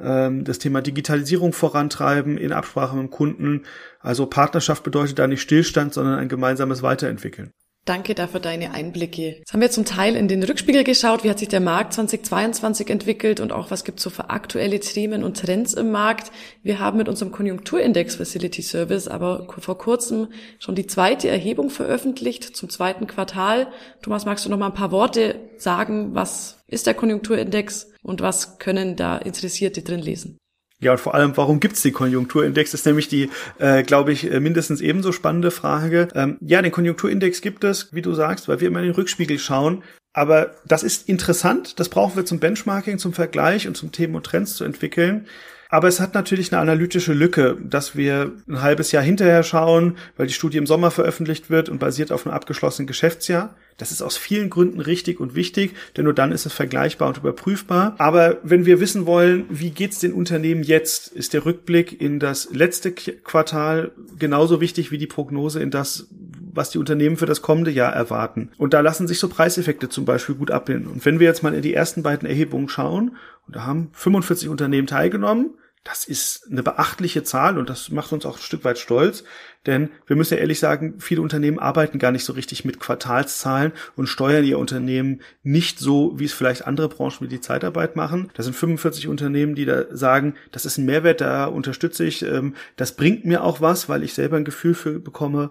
ähm, 0.00 0.44
das 0.44 0.58
Thema 0.58 0.82
Digitalisierung 0.82 1.52
vorantreiben 1.52 2.36
in 2.36 2.52
Absprache 2.52 2.96
mit 2.96 3.04
dem 3.04 3.10
Kunden. 3.10 3.62
Also 4.00 4.26
Partnerschaft 4.26 4.82
bedeutet 4.82 5.20
da 5.20 5.28
nicht 5.28 5.42
Stillstand, 5.42 5.94
sondern 5.94 6.18
ein 6.18 6.28
gemeinsames 6.28 6.82
Weiterentwickeln. 6.82 7.52
Danke 7.84 8.14
dafür 8.14 8.40
deine 8.40 8.72
Einblicke. 8.72 9.36
Jetzt 9.38 9.52
haben 9.52 9.60
wir 9.60 9.70
zum 9.70 9.84
Teil 9.84 10.16
in 10.16 10.26
den 10.26 10.42
Rückspiegel 10.42 10.84
geschaut, 10.84 11.22
wie 11.22 11.28
hat 11.28 11.38
sich 11.38 11.48
der 11.48 11.60
Markt 11.60 11.92
2022 11.92 12.88
entwickelt 12.88 13.40
und 13.40 13.52
auch 13.52 13.70
was 13.70 13.84
gibt 13.84 13.98
es 13.98 14.04
so 14.04 14.08
für 14.08 14.30
aktuelle 14.30 14.80
Themen 14.80 15.22
und 15.22 15.38
Trends 15.38 15.74
im 15.74 15.90
Markt. 15.90 16.32
Wir 16.62 16.78
haben 16.78 16.96
mit 16.96 17.10
unserem 17.10 17.30
Konjunkturindex 17.30 18.16
Facility 18.16 18.62
Service 18.62 19.06
aber 19.06 19.46
vor 19.58 19.76
kurzem 19.76 20.28
schon 20.58 20.74
die 20.74 20.86
zweite 20.86 21.28
Erhebung 21.28 21.68
veröffentlicht 21.68 22.56
zum 22.56 22.70
zweiten 22.70 23.06
Quartal. 23.06 23.66
Thomas, 24.00 24.24
magst 24.24 24.46
du 24.46 24.48
noch 24.48 24.58
mal 24.58 24.68
ein 24.68 24.74
paar 24.74 24.90
Worte 24.90 25.38
sagen? 25.58 26.14
Was 26.14 26.64
ist 26.66 26.86
der 26.86 26.94
Konjunkturindex 26.94 27.92
und 28.02 28.22
was 28.22 28.58
können 28.58 28.96
da 28.96 29.18
Interessierte 29.18 29.82
drin 29.82 30.00
lesen? 30.00 30.38
Ja, 30.80 30.92
und 30.92 31.00
vor 31.00 31.14
allem, 31.14 31.36
warum 31.36 31.60
gibt's 31.60 31.82
den 31.82 31.92
Konjunkturindex? 31.92 32.72
Das 32.72 32.80
ist 32.80 32.86
nämlich 32.86 33.08
die, 33.08 33.30
äh, 33.58 33.82
glaube 33.82 34.12
ich, 34.12 34.30
äh, 34.30 34.40
mindestens 34.40 34.80
ebenso 34.80 35.12
spannende 35.12 35.50
Frage. 35.50 36.08
Ähm, 36.14 36.36
ja, 36.40 36.60
den 36.60 36.72
Konjunkturindex 36.72 37.40
gibt 37.40 37.64
es, 37.64 37.92
wie 37.92 38.02
du 38.02 38.12
sagst, 38.12 38.48
weil 38.48 38.60
wir 38.60 38.68
immer 38.68 38.80
in 38.80 38.86
den 38.86 38.94
Rückspiegel 38.94 39.38
schauen. 39.38 39.82
Aber 40.12 40.54
das 40.66 40.82
ist 40.82 41.08
interessant, 41.08 41.80
das 41.80 41.88
brauchen 41.88 42.16
wir 42.16 42.24
zum 42.24 42.38
Benchmarking, 42.38 42.98
zum 42.98 43.12
Vergleich 43.12 43.66
und 43.66 43.76
zum 43.76 43.92
Themen 43.92 44.14
und 44.14 44.24
Trends 44.26 44.54
zu 44.54 44.64
entwickeln. 44.64 45.26
Aber 45.74 45.88
es 45.88 45.98
hat 45.98 46.14
natürlich 46.14 46.52
eine 46.52 46.62
analytische 46.62 47.12
Lücke, 47.12 47.56
dass 47.60 47.96
wir 47.96 48.30
ein 48.48 48.62
halbes 48.62 48.92
Jahr 48.92 49.02
hinterher 49.02 49.42
schauen, 49.42 49.96
weil 50.16 50.28
die 50.28 50.32
Studie 50.32 50.58
im 50.58 50.68
Sommer 50.68 50.92
veröffentlicht 50.92 51.50
wird 51.50 51.68
und 51.68 51.80
basiert 51.80 52.12
auf 52.12 52.24
einem 52.24 52.36
abgeschlossenen 52.36 52.86
Geschäftsjahr. 52.86 53.56
Das 53.76 53.90
ist 53.90 54.00
aus 54.00 54.16
vielen 54.16 54.50
Gründen 54.50 54.78
richtig 54.78 55.18
und 55.18 55.34
wichtig, 55.34 55.74
denn 55.96 56.04
nur 56.04 56.14
dann 56.14 56.30
ist 56.30 56.46
es 56.46 56.52
vergleichbar 56.52 57.08
und 57.08 57.16
überprüfbar. 57.16 57.96
Aber 57.98 58.36
wenn 58.44 58.66
wir 58.66 58.78
wissen 58.78 59.04
wollen, 59.04 59.46
wie 59.48 59.70
geht's 59.70 59.98
den 59.98 60.12
Unternehmen 60.12 60.62
jetzt, 60.62 61.08
ist 61.08 61.32
der 61.32 61.44
Rückblick 61.44 62.00
in 62.00 62.20
das 62.20 62.50
letzte 62.52 62.92
Quartal 62.92 63.90
genauso 64.16 64.60
wichtig 64.60 64.92
wie 64.92 64.98
die 64.98 65.08
Prognose 65.08 65.60
in 65.60 65.72
das, 65.72 66.06
was 66.52 66.70
die 66.70 66.78
Unternehmen 66.78 67.16
für 67.16 67.26
das 67.26 67.42
kommende 67.42 67.72
Jahr 67.72 67.92
erwarten. 67.92 68.52
Und 68.58 68.74
da 68.74 68.80
lassen 68.80 69.08
sich 69.08 69.18
so 69.18 69.28
Preiseffekte 69.28 69.88
zum 69.88 70.04
Beispiel 70.04 70.36
gut 70.36 70.52
abbilden. 70.52 70.86
Und 70.86 71.04
wenn 71.04 71.18
wir 71.18 71.26
jetzt 71.26 71.42
mal 71.42 71.52
in 71.52 71.62
die 71.62 71.74
ersten 71.74 72.04
beiden 72.04 72.28
Erhebungen 72.28 72.68
schauen, 72.68 73.16
und 73.48 73.56
da 73.56 73.66
haben 73.66 73.90
45 73.92 74.48
Unternehmen 74.48 74.86
teilgenommen, 74.86 75.50
das 75.84 76.06
ist 76.06 76.48
eine 76.50 76.62
beachtliche 76.62 77.22
Zahl 77.24 77.58
und 77.58 77.68
das 77.68 77.90
macht 77.90 78.12
uns 78.12 78.24
auch 78.24 78.38
ein 78.38 78.42
Stück 78.42 78.64
weit 78.64 78.78
stolz, 78.78 79.22
denn 79.66 79.90
wir 80.06 80.16
müssen 80.16 80.34
ja 80.34 80.40
ehrlich 80.40 80.58
sagen, 80.58 80.94
viele 80.98 81.20
Unternehmen 81.20 81.58
arbeiten 81.58 81.98
gar 81.98 82.10
nicht 82.10 82.24
so 82.24 82.32
richtig 82.32 82.64
mit 82.64 82.80
Quartalszahlen 82.80 83.72
und 83.94 84.06
steuern 84.06 84.44
ihr 84.44 84.58
Unternehmen 84.58 85.20
nicht 85.42 85.78
so, 85.78 86.18
wie 86.18 86.24
es 86.24 86.32
vielleicht 86.32 86.66
andere 86.66 86.88
Branchen 86.88 87.20
wie 87.20 87.28
die 87.28 87.40
Zeitarbeit 87.40 87.96
machen. 87.96 88.30
Da 88.34 88.42
sind 88.42 88.56
45 88.56 89.08
Unternehmen, 89.08 89.54
die 89.54 89.66
da 89.66 89.94
sagen, 89.94 90.34
das 90.52 90.64
ist 90.64 90.78
ein 90.78 90.86
Mehrwert, 90.86 91.20
da 91.20 91.44
unterstütze 91.44 92.04
ich, 92.04 92.22
ähm, 92.22 92.54
das 92.76 92.96
bringt 92.96 93.26
mir 93.26 93.44
auch 93.44 93.60
was, 93.60 93.88
weil 93.88 94.02
ich 94.02 94.14
selber 94.14 94.38
ein 94.38 94.44
Gefühl 94.44 94.74
für 94.74 95.00
bekomme, 95.00 95.50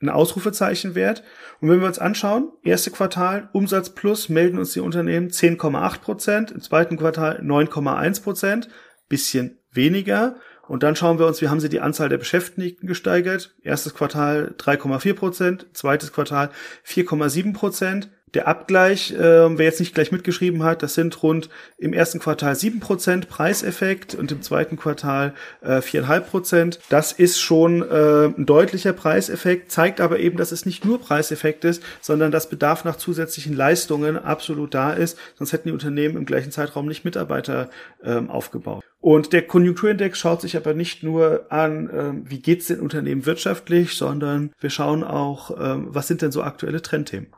ein 0.00 0.08
Ausrufezeichen 0.08 0.94
wert. 0.94 1.24
Und 1.60 1.68
wenn 1.68 1.80
wir 1.80 1.86
uns 1.88 1.98
anschauen, 1.98 2.52
erste 2.62 2.90
Quartal 2.92 3.48
Umsatz 3.52 3.90
plus 3.90 4.28
melden 4.28 4.58
uns 4.58 4.72
die 4.72 4.80
Unternehmen 4.80 5.30
10,8 5.30 6.00
Prozent, 6.00 6.50
im 6.52 6.60
zweiten 6.60 6.96
Quartal 6.96 7.40
9,1 7.40 8.22
Prozent, 8.22 8.68
bisschen 9.08 9.58
weniger. 9.74 10.36
Und 10.66 10.82
dann 10.82 10.96
schauen 10.96 11.18
wir 11.18 11.26
uns, 11.26 11.42
wie 11.42 11.48
haben 11.48 11.60
sie 11.60 11.68
die 11.68 11.80
Anzahl 11.80 12.08
der 12.08 12.18
Beschäftigten 12.18 12.86
gesteigert. 12.86 13.54
Erstes 13.62 13.94
Quartal 13.94 14.54
3,4 14.58 15.14
Prozent, 15.14 15.66
zweites 15.74 16.12
Quartal 16.12 16.50
4,7 16.86 17.52
Prozent. 17.52 18.08
Der 18.34 18.48
Abgleich, 18.48 19.12
äh, 19.12 19.18
wer 19.58 19.64
jetzt 19.64 19.78
nicht 19.78 19.94
gleich 19.94 20.10
mitgeschrieben 20.10 20.64
hat, 20.64 20.82
das 20.82 20.94
sind 20.94 21.22
rund 21.22 21.48
im 21.78 21.92
ersten 21.92 22.18
Quartal 22.18 22.56
sieben 22.56 22.80
Prozent 22.80 23.28
Preiseffekt 23.28 24.16
und 24.16 24.32
im 24.32 24.42
zweiten 24.42 24.76
Quartal 24.76 25.34
äh, 25.60 25.80
viereinhalb 25.80 26.28
Prozent. 26.30 26.80
Das 26.88 27.12
ist 27.12 27.40
schon 27.40 27.82
äh, 27.82 28.26
ein 28.26 28.44
deutlicher 28.44 28.92
Preiseffekt, 28.92 29.70
zeigt 29.70 30.00
aber 30.00 30.18
eben, 30.18 30.36
dass 30.36 30.50
es 30.50 30.66
nicht 30.66 30.84
nur 30.84 31.00
Preiseffekt 31.00 31.64
ist, 31.64 31.82
sondern 32.00 32.32
dass 32.32 32.48
Bedarf 32.48 32.84
nach 32.84 32.96
zusätzlichen 32.96 33.54
Leistungen 33.54 34.18
absolut 34.18 34.74
da 34.74 34.92
ist. 34.92 35.16
Sonst 35.36 35.52
hätten 35.52 35.68
die 35.68 35.72
Unternehmen 35.72 36.16
im 36.16 36.26
gleichen 36.26 36.50
Zeitraum 36.50 36.86
nicht 36.86 37.04
Mitarbeiter 37.04 37.70
ähm, 38.02 38.30
aufgebaut. 38.30 38.82
Und 39.00 39.32
der 39.32 39.42
Konjunkturindex 39.42 40.18
schaut 40.18 40.40
sich 40.40 40.56
aber 40.56 40.74
nicht 40.74 41.02
nur 41.02 41.46
an, 41.50 41.90
ähm, 41.92 42.22
wie 42.24 42.40
geht's 42.40 42.66
den 42.66 42.80
Unternehmen 42.80 43.26
wirtschaftlich, 43.26 43.96
sondern 43.96 44.50
wir 44.58 44.70
schauen 44.70 45.04
auch, 45.04 45.50
ähm, 45.60 45.88
was 45.90 46.08
sind 46.08 46.22
denn 46.22 46.32
so 46.32 46.42
aktuelle 46.42 46.82
Trendthemen. 46.82 47.28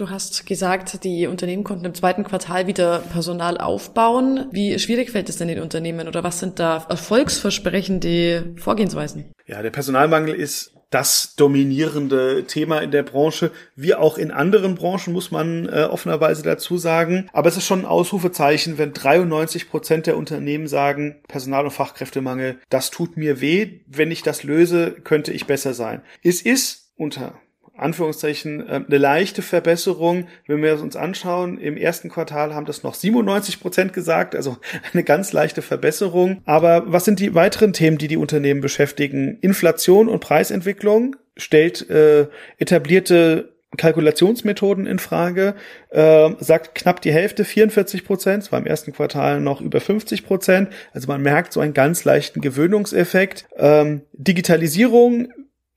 Du 0.00 0.08
hast 0.08 0.46
gesagt, 0.46 1.04
die 1.04 1.26
Unternehmen 1.26 1.62
konnten 1.62 1.84
im 1.84 1.92
zweiten 1.92 2.24
Quartal 2.24 2.66
wieder 2.66 3.00
Personal 3.12 3.58
aufbauen. 3.58 4.46
Wie 4.50 4.78
schwierig 4.78 5.10
fällt 5.10 5.28
es 5.28 5.36
denn 5.36 5.48
den 5.48 5.60
Unternehmen 5.60 6.08
oder 6.08 6.24
was 6.24 6.40
sind 6.40 6.58
da 6.58 6.86
erfolgsversprechende 6.88 8.54
Vorgehensweisen? 8.56 9.30
Ja, 9.46 9.60
der 9.60 9.68
Personalmangel 9.68 10.34
ist 10.34 10.72
das 10.88 11.34
dominierende 11.36 12.44
Thema 12.46 12.78
in 12.78 12.92
der 12.92 13.02
Branche, 13.02 13.50
wie 13.76 13.94
auch 13.94 14.16
in 14.16 14.30
anderen 14.30 14.74
Branchen, 14.74 15.12
muss 15.12 15.30
man 15.32 15.68
äh, 15.68 15.82
offenerweise 15.82 16.42
dazu 16.42 16.78
sagen. 16.78 17.28
Aber 17.34 17.50
es 17.50 17.58
ist 17.58 17.66
schon 17.66 17.80
ein 17.80 17.86
Ausrufezeichen, 17.86 18.78
wenn 18.78 18.94
93 18.94 19.68
Prozent 19.68 20.06
der 20.06 20.16
Unternehmen 20.16 20.66
sagen, 20.66 21.20
Personal- 21.28 21.66
und 21.66 21.72
Fachkräftemangel, 21.72 22.58
das 22.70 22.90
tut 22.90 23.18
mir 23.18 23.42
weh. 23.42 23.80
Wenn 23.86 24.10
ich 24.10 24.22
das 24.22 24.44
löse, 24.44 24.92
könnte 24.92 25.30
ich 25.30 25.46
besser 25.46 25.74
sein. 25.74 26.00
Es 26.22 26.40
ist 26.40 26.94
unter 26.96 27.34
Anführungszeichen 27.80 28.66
äh, 28.66 28.80
eine 28.86 28.98
leichte 28.98 29.42
Verbesserung. 29.42 30.26
Wenn 30.46 30.62
wir 30.62 30.74
es 30.74 30.80
uns 30.80 30.96
anschauen, 30.96 31.58
im 31.58 31.76
ersten 31.76 32.08
Quartal 32.08 32.54
haben 32.54 32.66
das 32.66 32.82
noch 32.82 32.94
97 32.94 33.60
Prozent 33.60 33.92
gesagt, 33.92 34.34
also 34.34 34.56
eine 34.92 35.04
ganz 35.04 35.32
leichte 35.32 35.62
Verbesserung. 35.62 36.42
Aber 36.44 36.84
was 36.86 37.04
sind 37.04 37.20
die 37.20 37.34
weiteren 37.34 37.72
Themen, 37.72 37.98
die 37.98 38.08
die 38.08 38.16
Unternehmen 38.16 38.60
beschäftigen? 38.60 39.38
Inflation 39.40 40.08
und 40.08 40.20
Preisentwicklung 40.20 41.16
stellt 41.36 41.88
äh, 41.90 42.28
etablierte 42.58 43.52
Kalkulationsmethoden 43.76 44.86
in 44.86 44.98
Frage, 44.98 45.54
äh, 45.90 46.30
sagt 46.40 46.74
knapp 46.74 47.00
die 47.00 47.12
Hälfte, 47.12 47.44
44 47.44 48.04
Prozent, 48.04 48.42
es 48.42 48.52
war 48.52 48.58
im 48.58 48.66
ersten 48.66 48.92
Quartal 48.92 49.40
noch 49.40 49.60
über 49.60 49.80
50 49.80 50.26
Prozent. 50.26 50.70
Also 50.92 51.06
man 51.06 51.22
merkt 51.22 51.52
so 51.52 51.60
einen 51.60 51.72
ganz 51.72 52.04
leichten 52.04 52.40
Gewöhnungseffekt. 52.40 53.46
Ähm, 53.56 54.02
Digitalisierung 54.12 55.28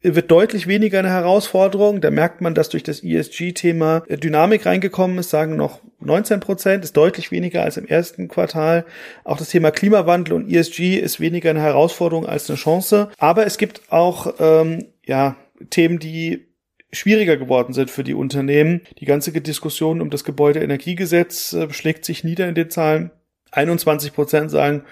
wird 0.04 0.30
deutlich 0.30 0.68
weniger 0.68 1.00
eine 1.00 1.10
Herausforderung. 1.10 2.02
Da 2.02 2.12
merkt 2.12 2.42
man, 2.42 2.54
dass 2.54 2.70
durch 2.70 2.84
das 2.84 3.04
ESG-Thema 3.04 4.04
Dynamik 4.10 4.66
reingekommen 4.66 5.18
ist, 5.18 5.30
sagen 5.30 5.56
noch 5.56 5.80
19 6.02 6.42
Prozent, 6.42 6.84
ist 6.84 6.98
deutlich 6.98 7.32
weniger 7.32 7.64
als 7.64 7.78
im 7.78 7.88
ersten 7.88 8.28
Quartal. 8.28 8.86
Auch 9.24 9.38
das 9.38 9.50
Thema 9.50 9.72
Klimawandel 9.72 10.34
und 10.34 10.52
ESG 10.52 10.98
ist 10.98 11.20
weniger 11.20 11.52
eine 11.52 11.62
Herausforderung 11.62 12.26
als 12.26 12.50
eine 12.50 12.58
Chance. 12.58 13.10
Aber 13.18 13.46
es 13.46 13.58
gibt 13.58 13.82
auch 13.90 14.34
ähm, 14.40 14.86
ja, 15.06 15.38
Themen, 15.70 16.00
die 16.00 16.48
schwieriger 16.92 17.38
geworden 17.38 17.74
sind 17.74 17.90
für 17.90 18.04
die 18.04 18.14
Unternehmen. 18.14 18.82
Die 19.00 19.06
ganze 19.06 19.32
Diskussion 19.32 20.02
um 20.02 20.10
das 20.10 20.24
Gebäudeenergiegesetz 20.24 21.54
äh, 21.54 21.74
schlägt 21.74 22.06
sich 22.06 22.24
nieder 22.24 22.48
in 22.48 22.56
den 22.56 22.70
Zahlen. 22.70 23.12
21 23.52 24.14
Prozent 24.14 24.52
sagen, 24.52 24.84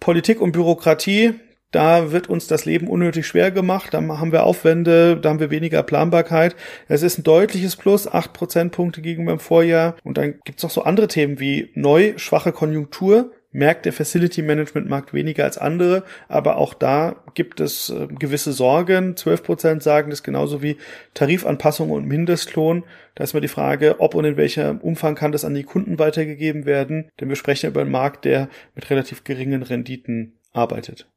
Politik 0.00 0.40
und 0.40 0.52
Bürokratie 0.52 1.34
da 1.72 2.12
wird 2.12 2.28
uns 2.28 2.46
das 2.46 2.64
Leben 2.64 2.88
unnötig 2.88 3.26
schwer 3.26 3.50
gemacht, 3.50 3.92
da 3.92 3.98
haben 4.00 4.32
wir 4.32 4.44
Aufwände, 4.44 5.16
da 5.16 5.30
haben 5.30 5.40
wir 5.40 5.50
weniger 5.50 5.82
Planbarkeit. 5.82 6.56
Es 6.88 7.02
ist 7.02 7.18
ein 7.18 7.24
deutliches 7.24 7.76
Plus, 7.76 8.06
acht 8.06 8.32
Prozentpunkte 8.32 9.02
gegenüber 9.02 9.34
dem 9.34 9.40
Vorjahr. 9.40 9.96
Und 10.04 10.16
dann 10.18 10.34
gibt 10.44 10.58
es 10.58 10.62
noch 10.62 10.70
so 10.70 10.82
andere 10.84 11.08
Themen 11.08 11.40
wie 11.40 11.70
neu, 11.74 12.14
schwache 12.16 12.52
Konjunktur, 12.52 13.32
merkt 13.56 13.86
der 13.86 13.94
Facility 13.94 14.42
Management 14.42 14.88
Markt 14.88 15.14
weniger 15.14 15.44
als 15.44 15.56
andere, 15.56 16.04
aber 16.28 16.58
auch 16.58 16.74
da 16.74 17.16
gibt 17.34 17.60
es 17.60 17.88
äh, 17.88 18.06
gewisse 18.06 18.52
Sorgen. 18.52 19.16
12 19.16 19.42
Prozent 19.42 19.82
sagen 19.82 20.10
das 20.10 20.22
genauso 20.22 20.62
wie 20.62 20.76
Tarifanpassungen 21.14 21.94
und 21.94 22.06
Mindestlohn. 22.06 22.84
Da 23.14 23.24
ist 23.24 23.32
mal 23.32 23.40
die 23.40 23.48
Frage, 23.48 23.96
ob 23.98 24.14
und 24.14 24.26
in 24.26 24.36
welchem 24.36 24.78
Umfang 24.78 25.14
kann 25.14 25.32
das 25.32 25.44
an 25.46 25.54
die 25.54 25.64
Kunden 25.64 25.98
weitergegeben 25.98 26.66
werden, 26.66 27.08
denn 27.18 27.30
wir 27.30 27.36
sprechen 27.36 27.70
über 27.70 27.80
einen 27.80 27.90
Markt, 27.90 28.26
der 28.26 28.50
mit 28.74 28.90
relativ 28.90 29.24
geringen 29.24 29.62
Renditen 29.62 30.38
arbeitet. 30.52 31.08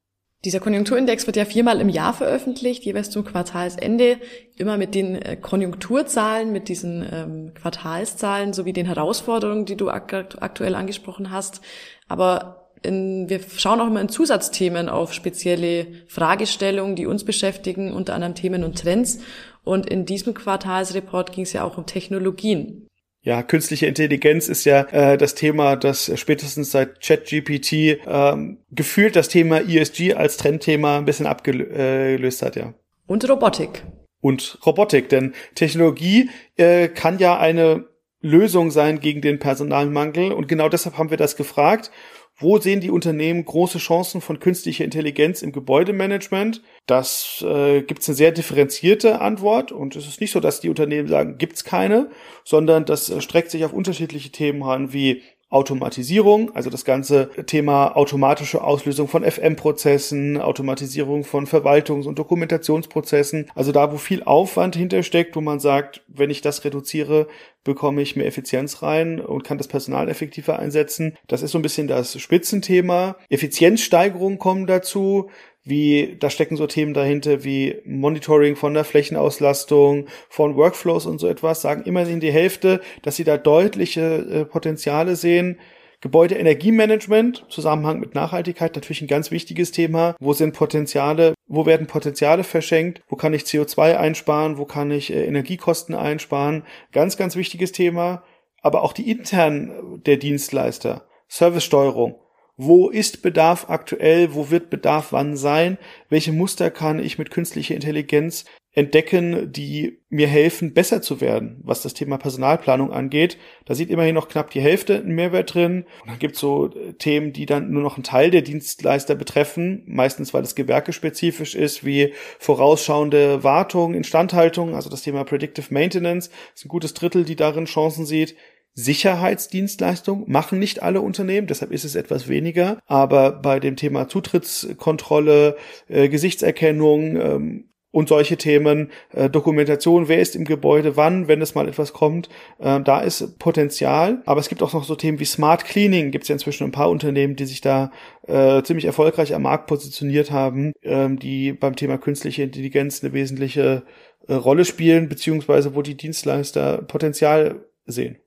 Dieser 0.45 0.61
Konjunkturindex 0.61 1.27
wird 1.27 1.35
ja 1.35 1.43
viermal 1.43 1.81
im 1.81 1.89
Jahr 1.89 2.13
veröffentlicht, 2.13 2.85
jeweils 2.85 3.09
zum 3.09 3.25
Quartalsende, 3.25 4.19
immer 4.55 4.77
mit 4.77 4.95
den 4.95 5.15
äh, 5.15 5.35
Konjunkturzahlen, 5.35 6.53
mit 6.53 6.69
diesen 6.69 7.05
ähm, 7.11 7.53
Quartalszahlen 7.55 8.53
sowie 8.53 8.71
den 8.71 8.85
Herausforderungen, 8.85 9.65
die 9.65 9.75
du 9.75 9.89
ak 9.89 10.13
aktuell 10.39 10.75
angesprochen 10.75 11.31
hast. 11.31 11.59
Aber 12.07 12.69
in, 12.83 13.27
wir 13.27 13.41
schauen 13.57 13.81
auch 13.81 13.87
immer 13.87 13.99
in 13.99 14.07
Zusatzthemen 14.07 14.87
auf 14.87 15.13
spezielle 15.13 15.87
Fragestellungen, 16.07 16.95
die 16.95 17.05
uns 17.05 17.25
beschäftigen, 17.25 17.91
unter 17.91 18.13
anderem 18.13 18.35
Themen 18.35 18.63
und 18.63 18.79
Trends. 18.79 19.19
Und 19.65 19.89
in 19.89 20.05
diesem 20.05 20.33
Quartalsreport 20.33 21.33
ging 21.33 21.43
es 21.43 21.51
ja 21.51 21.65
auch 21.65 21.77
um 21.77 21.85
Technologien. 21.85 22.88
Ja, 23.21 23.43
künstliche 23.43 23.85
Intelligenz 23.85 24.47
ist 24.47 24.63
ja 24.63 24.81
äh, 24.91 25.17
das 25.17 25.35
Thema, 25.35 25.75
das 25.75 26.11
spätestens 26.15 26.71
seit 26.71 27.01
ChatGPT 27.01 27.99
ähm, 28.07 28.59
gefühlt 28.71 29.15
das 29.15 29.27
Thema 29.27 29.59
ESG 29.59 30.13
als 30.13 30.37
Trendthema 30.37 30.97
ein 30.97 31.05
bisschen 31.05 31.27
abgelöst 31.27 32.41
hat, 32.41 32.55
ja. 32.55 32.73
Und 33.07 33.27
Robotik. 33.27 33.83
Und 34.21 34.59
Robotik, 34.65 35.09
denn 35.09 35.33
Technologie 35.55 36.29
äh, 36.55 36.87
kann 36.87 37.19
ja 37.19 37.37
eine 37.37 37.85
Lösung 38.21 38.71
sein 38.71 38.99
gegen 38.99 39.21
den 39.21 39.39
Personalmangel 39.39 40.31
und 40.31 40.47
genau 40.47 40.69
deshalb 40.69 40.97
haben 40.97 41.09
wir 41.09 41.17
das 41.17 41.35
gefragt 41.37 41.91
wo 42.39 42.57
sehen 42.57 42.79
die 42.79 42.91
Unternehmen 42.91 43.43
große 43.43 43.79
Chancen 43.79 44.21
von 44.21 44.39
künstlicher 44.39 44.85
Intelligenz 44.85 45.41
im 45.41 45.51
Gebäudemanagement? 45.51 46.61
Das 46.85 47.43
äh, 47.47 47.81
gibt 47.81 48.01
es 48.01 48.09
eine 48.09 48.15
sehr 48.15 48.31
differenzierte 48.31 49.19
Antwort 49.19 49.71
und 49.71 49.95
es 49.95 50.07
ist 50.07 50.21
nicht 50.21 50.31
so, 50.31 50.39
dass 50.39 50.61
die 50.61 50.69
Unternehmen 50.69 51.07
sagen, 51.07 51.37
gibt's 51.37 51.63
keine, 51.63 52.09
sondern 52.45 52.85
das 52.85 53.09
äh, 53.09 53.21
streckt 53.21 53.51
sich 53.51 53.65
auf 53.65 53.73
unterschiedliche 53.73 54.31
Themen 54.31 54.63
an 54.63 54.93
wie 54.93 55.21
Automatisierung, 55.49 56.55
also 56.55 56.69
das 56.69 56.85
ganze 56.85 57.31
Thema 57.47 57.95
automatische 57.95 58.63
Auslösung 58.63 59.07
von 59.07 59.23
FM-Prozessen, 59.23 60.39
Automatisierung 60.39 61.23
von 61.23 61.47
Verwaltungs- 61.47 62.05
und 62.05 62.19
Dokumentationsprozessen, 62.19 63.49
also 63.55 63.71
da, 63.71 63.91
wo 63.91 63.97
viel 63.97 64.21
Aufwand 64.23 64.75
hintersteckt, 64.75 65.35
wo 65.35 65.41
man 65.41 65.59
sagt, 65.59 66.03
wenn 66.07 66.29
ich 66.29 66.41
das 66.41 66.63
reduziere, 66.65 67.27
bekomme 67.63 68.03
ich 68.03 68.15
mehr 68.15 68.27
Effizienz 68.27 68.83
rein 68.83 69.19
und 69.19 69.43
kann 69.43 69.57
das 69.57 69.67
Personal 69.67 70.07
effektiver 70.07 70.59
einsetzen. 70.59 71.17
Das 71.27 71.41
ist 71.41 71.51
so 71.51 71.57
ein 71.57 71.63
bisschen 71.63 71.87
das 71.87 72.19
Spitzenthema. 72.21 73.15
Effizienzsteigerungen 73.29 74.37
kommen 74.37 74.67
dazu 74.67 75.31
wie, 75.69 76.17
da 76.19 76.29
stecken 76.29 76.57
so 76.57 76.67
Themen 76.67 76.93
dahinter 76.93 77.43
wie 77.43 77.77
Monitoring 77.85 78.55
von 78.55 78.73
der 78.73 78.83
Flächenauslastung, 78.83 80.07
von 80.29 80.55
Workflows 80.55 81.05
und 81.05 81.19
so 81.19 81.27
etwas, 81.27 81.61
sagen 81.61 81.83
immerhin 81.83 82.19
die 82.19 82.31
Hälfte, 82.31 82.81
dass 83.01 83.15
sie 83.15 83.23
da 83.23 83.37
deutliche 83.37 84.01
äh, 84.01 84.45
Potenziale 84.45 85.15
sehen. 85.15 85.59
Gebäudeenergiemanagement, 86.01 87.45
Zusammenhang 87.49 87.99
mit 87.99 88.15
Nachhaltigkeit, 88.15 88.73
natürlich 88.73 89.01
ein 89.01 89.07
ganz 89.07 89.31
wichtiges 89.31 89.71
Thema. 89.71 90.15
Wo 90.19 90.31
sind 90.31 90.53
Potenziale? 90.53 91.33
Wo 91.47 91.65
werden 91.65 91.87
Potenziale 91.87 92.45
verschenkt? 92.45 93.01
Wo 93.09 93.17
kann 93.17 93.33
ich 93.33 93.43
CO2 93.43 93.97
einsparen? 93.97 94.57
Wo 94.57 94.65
kann 94.65 94.91
ich 94.91 95.11
äh, 95.11 95.25
Energiekosten 95.25 95.95
einsparen? 95.95 96.63
Ganz, 96.93 97.17
ganz 97.17 97.35
wichtiges 97.35 97.73
Thema. 97.73 98.23
Aber 98.61 98.83
auch 98.83 98.93
die 98.93 99.09
internen 99.11 100.01
der 100.05 100.17
Dienstleister. 100.17 101.05
Servicesteuerung 101.27 102.15
wo 102.61 102.89
ist 102.89 103.21
Bedarf 103.21 103.69
aktuell? 103.69 104.33
Wo 104.33 104.49
wird 104.49 104.69
Bedarf 104.69 105.13
wann 105.13 105.37
sein? 105.37 105.77
Welche 106.09 106.33
Muster 106.33 106.69
kann 106.69 106.99
ich 106.99 107.17
mit 107.17 107.31
künstlicher 107.31 107.73
Intelligenz 107.73 108.43
entdecken, 108.73 109.51
die 109.51 109.99
mir 110.09 110.27
helfen, 110.27 110.73
besser 110.73 111.01
zu 111.01 111.21
werden, 111.21 111.59
was 111.63 111.81
das 111.81 111.93
Thema 111.93 112.17
Personalplanung 112.17 112.91
angeht. 112.91 113.37
Da 113.65 113.75
sieht 113.75 113.89
immerhin 113.89 114.13
noch 114.13 114.27
knapp 114.27 114.51
die 114.51 114.61
Hälfte 114.61 114.95
einen 114.95 115.15
Mehrwert 115.15 115.53
drin. 115.53 115.85
Und 116.01 116.09
dann 116.09 116.19
gibt 116.19 116.35
es 116.35 116.41
so 116.41 116.67
äh, 116.67 116.93
Themen, 116.93 117.33
die 117.33 117.45
dann 117.45 117.71
nur 117.71 117.81
noch 117.81 117.95
einen 117.95 118.03
Teil 118.03 118.29
der 118.29 118.41
Dienstleister 118.41 119.15
betreffen, 119.15 119.83
meistens 119.87 120.33
weil 120.33 120.43
es 120.43 120.55
gewerkespezifisch 120.55 121.55
ist, 121.55 121.83
wie 121.85 122.13
vorausschauende 122.39 123.43
Wartung, 123.43 123.95
Instandhaltung, 123.95 124.75
also 124.75 124.89
das 124.89 125.01
Thema 125.01 125.23
Predictive 125.23 125.73
Maintenance, 125.73 126.29
das 126.29 126.61
ist 126.61 126.65
ein 126.65 126.69
gutes 126.69 126.93
Drittel, 126.93 127.25
die 127.25 127.35
darin 127.35 127.65
Chancen 127.65 128.05
sieht. 128.05 128.35
Sicherheitsdienstleistung 128.73 130.25
machen 130.27 130.59
nicht 130.59 130.81
alle 130.81 131.01
Unternehmen, 131.01 131.47
deshalb 131.47 131.71
ist 131.71 131.83
es 131.83 131.95
etwas 131.95 132.27
weniger. 132.27 132.79
Aber 132.85 133.31
bei 133.31 133.59
dem 133.59 133.75
Thema 133.75 134.07
Zutrittskontrolle, 134.07 135.57
äh, 135.87 136.09
Gesichtserkennung 136.09 137.15
ähm, 137.17 137.69
und 137.91 138.07
solche 138.07 138.37
Themen, 138.37 138.91
äh, 139.13 139.29
Dokumentation, 139.29 140.07
wer 140.07 140.19
ist 140.19 140.35
im 140.35 140.45
Gebäude, 140.45 140.95
wann, 140.95 141.27
wenn 141.27 141.41
es 141.41 141.55
mal 141.55 141.67
etwas 141.67 141.91
kommt, 141.91 142.29
äh, 142.59 142.79
da 142.81 142.99
ist 142.99 143.39
Potenzial. 143.39 144.21
Aber 144.25 144.39
es 144.39 144.47
gibt 144.47 144.61
auch 144.61 144.73
noch 144.73 144.83
so 144.83 144.95
Themen 144.95 145.19
wie 145.19 145.25
Smart 145.25 145.65
Cleaning, 145.65 146.11
gibt 146.11 146.23
es 146.23 146.29
ja 146.29 146.33
inzwischen 146.33 146.65
ein 146.65 146.71
paar 146.71 146.89
Unternehmen, 146.89 147.35
die 147.35 147.45
sich 147.45 147.61
da 147.61 147.91
äh, 148.27 148.61
ziemlich 148.63 148.85
erfolgreich 148.85 149.33
am 149.33 149.41
Markt 149.41 149.67
positioniert 149.67 150.31
haben, 150.31 150.73
ähm, 150.83 151.17
die 151.17 151.53
beim 151.53 151.75
Thema 151.75 151.97
künstliche 151.97 152.43
Intelligenz 152.43 153.03
eine 153.03 153.13
wesentliche 153.13 153.83
äh, 154.27 154.35
Rolle 154.35 154.65
spielen, 154.65 155.09
beziehungsweise 155.09 155.75
wo 155.75 155.81
die 155.81 155.97
Dienstleister 155.97 156.83
Potenzial 156.83 157.65
sehen. 157.85 158.19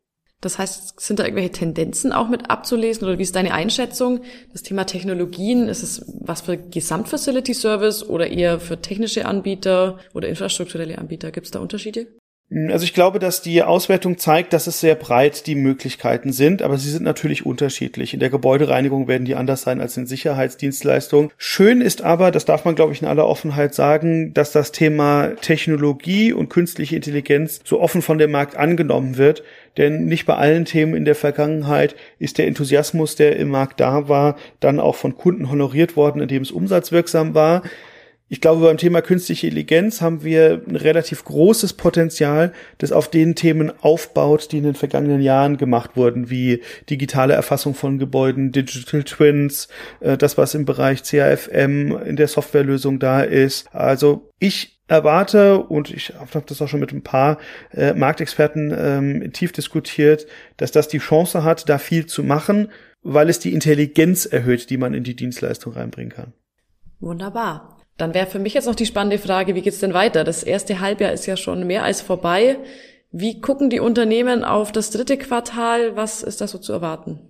Das 0.42 0.58
heißt, 0.58 1.00
sind 1.00 1.20
da 1.20 1.24
irgendwelche 1.24 1.52
Tendenzen 1.52 2.12
auch 2.12 2.28
mit 2.28 2.50
abzulesen 2.50 3.06
oder 3.06 3.16
wie 3.16 3.22
ist 3.22 3.36
deine 3.36 3.54
Einschätzung? 3.54 4.22
Das 4.52 4.62
Thema 4.62 4.84
Technologien, 4.84 5.68
ist 5.68 5.84
es 5.84 6.04
was 6.20 6.42
für 6.42 6.58
Gesamtfacility 6.58 7.54
Service 7.54 8.02
oder 8.02 8.26
eher 8.26 8.58
für 8.58 8.82
technische 8.82 9.24
Anbieter 9.24 10.00
oder 10.14 10.28
infrastrukturelle 10.28 10.98
Anbieter? 10.98 11.30
Gibt 11.30 11.46
es 11.46 11.52
da 11.52 11.60
Unterschiede? 11.60 12.08
Also 12.68 12.84
ich 12.84 12.92
glaube, 12.92 13.18
dass 13.18 13.40
die 13.40 13.62
Auswertung 13.62 14.18
zeigt, 14.18 14.52
dass 14.52 14.66
es 14.66 14.78
sehr 14.78 14.94
breit 14.94 15.46
die 15.46 15.54
Möglichkeiten 15.54 16.32
sind, 16.32 16.60
aber 16.60 16.76
sie 16.76 16.90
sind 16.90 17.02
natürlich 17.02 17.46
unterschiedlich. 17.46 18.12
In 18.12 18.20
der 18.20 18.28
Gebäudereinigung 18.28 19.08
werden 19.08 19.24
die 19.24 19.36
anders 19.36 19.62
sein 19.62 19.80
als 19.80 19.96
in 19.96 20.06
Sicherheitsdienstleistungen. 20.06 21.30
Schön 21.38 21.80
ist 21.80 22.02
aber, 22.02 22.30
das 22.30 22.44
darf 22.44 22.66
man 22.66 22.74
glaube 22.74 22.92
ich 22.92 23.00
in 23.00 23.08
aller 23.08 23.26
Offenheit 23.26 23.74
sagen, 23.74 24.34
dass 24.34 24.52
das 24.52 24.70
Thema 24.70 25.30
Technologie 25.40 26.34
und 26.34 26.50
künstliche 26.50 26.96
Intelligenz 26.96 27.60
so 27.64 27.80
offen 27.80 28.02
von 28.02 28.18
dem 28.18 28.32
Markt 28.32 28.56
angenommen 28.56 29.16
wird, 29.16 29.42
denn 29.78 30.04
nicht 30.04 30.26
bei 30.26 30.34
allen 30.34 30.66
Themen 30.66 30.94
in 30.94 31.06
der 31.06 31.14
Vergangenheit 31.14 31.94
ist 32.18 32.36
der 32.36 32.46
Enthusiasmus, 32.48 33.16
der 33.16 33.36
im 33.36 33.48
Markt 33.48 33.80
da 33.80 34.08
war, 34.08 34.36
dann 34.60 34.78
auch 34.78 34.96
von 34.96 35.16
Kunden 35.16 35.50
honoriert 35.50 35.96
worden, 35.96 36.20
indem 36.20 36.42
es 36.42 36.50
umsatzwirksam 36.50 37.34
war. 37.34 37.62
Ich 38.32 38.40
glaube, 38.40 38.64
beim 38.64 38.78
Thema 38.78 39.02
künstliche 39.02 39.48
Intelligenz 39.48 40.00
haben 40.00 40.24
wir 40.24 40.62
ein 40.66 40.76
relativ 40.76 41.22
großes 41.22 41.74
Potenzial, 41.74 42.54
das 42.78 42.90
auf 42.90 43.10
den 43.10 43.34
Themen 43.34 43.70
aufbaut, 43.82 44.52
die 44.52 44.56
in 44.56 44.64
den 44.64 44.74
vergangenen 44.74 45.20
Jahren 45.20 45.58
gemacht 45.58 45.98
wurden, 45.98 46.30
wie 46.30 46.62
digitale 46.88 47.34
Erfassung 47.34 47.74
von 47.74 47.98
Gebäuden, 47.98 48.50
Digital 48.50 49.04
Twins, 49.04 49.68
äh, 50.00 50.16
das, 50.16 50.38
was 50.38 50.54
im 50.54 50.64
Bereich 50.64 51.02
CAFM 51.02 51.94
in 52.06 52.16
der 52.16 52.26
Softwarelösung 52.26 52.98
da 52.98 53.20
ist. 53.20 53.68
Also 53.74 54.30
ich 54.38 54.80
erwarte, 54.88 55.58
und 55.58 55.90
ich 55.90 56.14
habe 56.18 56.46
das 56.46 56.62
auch 56.62 56.68
schon 56.68 56.80
mit 56.80 56.92
ein 56.92 57.02
paar 57.02 57.36
äh, 57.74 57.92
Marktexperten 57.92 58.74
ähm, 58.74 59.32
tief 59.34 59.52
diskutiert, 59.52 60.26
dass 60.56 60.72
das 60.72 60.88
die 60.88 61.00
Chance 61.00 61.44
hat, 61.44 61.68
da 61.68 61.76
viel 61.76 62.06
zu 62.06 62.22
machen, 62.22 62.70
weil 63.02 63.28
es 63.28 63.40
die 63.40 63.52
Intelligenz 63.52 64.24
erhöht, 64.24 64.70
die 64.70 64.78
man 64.78 64.94
in 64.94 65.04
die 65.04 65.16
Dienstleistung 65.16 65.74
reinbringen 65.74 66.12
kann. 66.12 66.32
Wunderbar. 66.98 67.81
Dann 67.98 68.14
wäre 68.14 68.26
für 68.26 68.38
mich 68.38 68.54
jetzt 68.54 68.66
noch 68.66 68.74
die 68.74 68.86
spannende 68.86 69.18
Frage, 69.18 69.54
wie 69.54 69.62
geht's 69.62 69.80
denn 69.80 69.94
weiter? 69.94 70.24
Das 70.24 70.42
erste 70.42 70.80
Halbjahr 70.80 71.12
ist 71.12 71.26
ja 71.26 71.36
schon 71.36 71.66
mehr 71.66 71.84
als 71.84 72.00
vorbei. 72.00 72.58
Wie 73.10 73.40
gucken 73.40 73.68
die 73.68 73.80
Unternehmen 73.80 74.42
auf 74.44 74.72
das 74.72 74.90
dritte 74.90 75.18
Quartal? 75.18 75.96
Was 75.96 76.22
ist 76.22 76.40
da 76.40 76.46
so 76.46 76.58
zu 76.58 76.72
erwarten? 76.72 77.20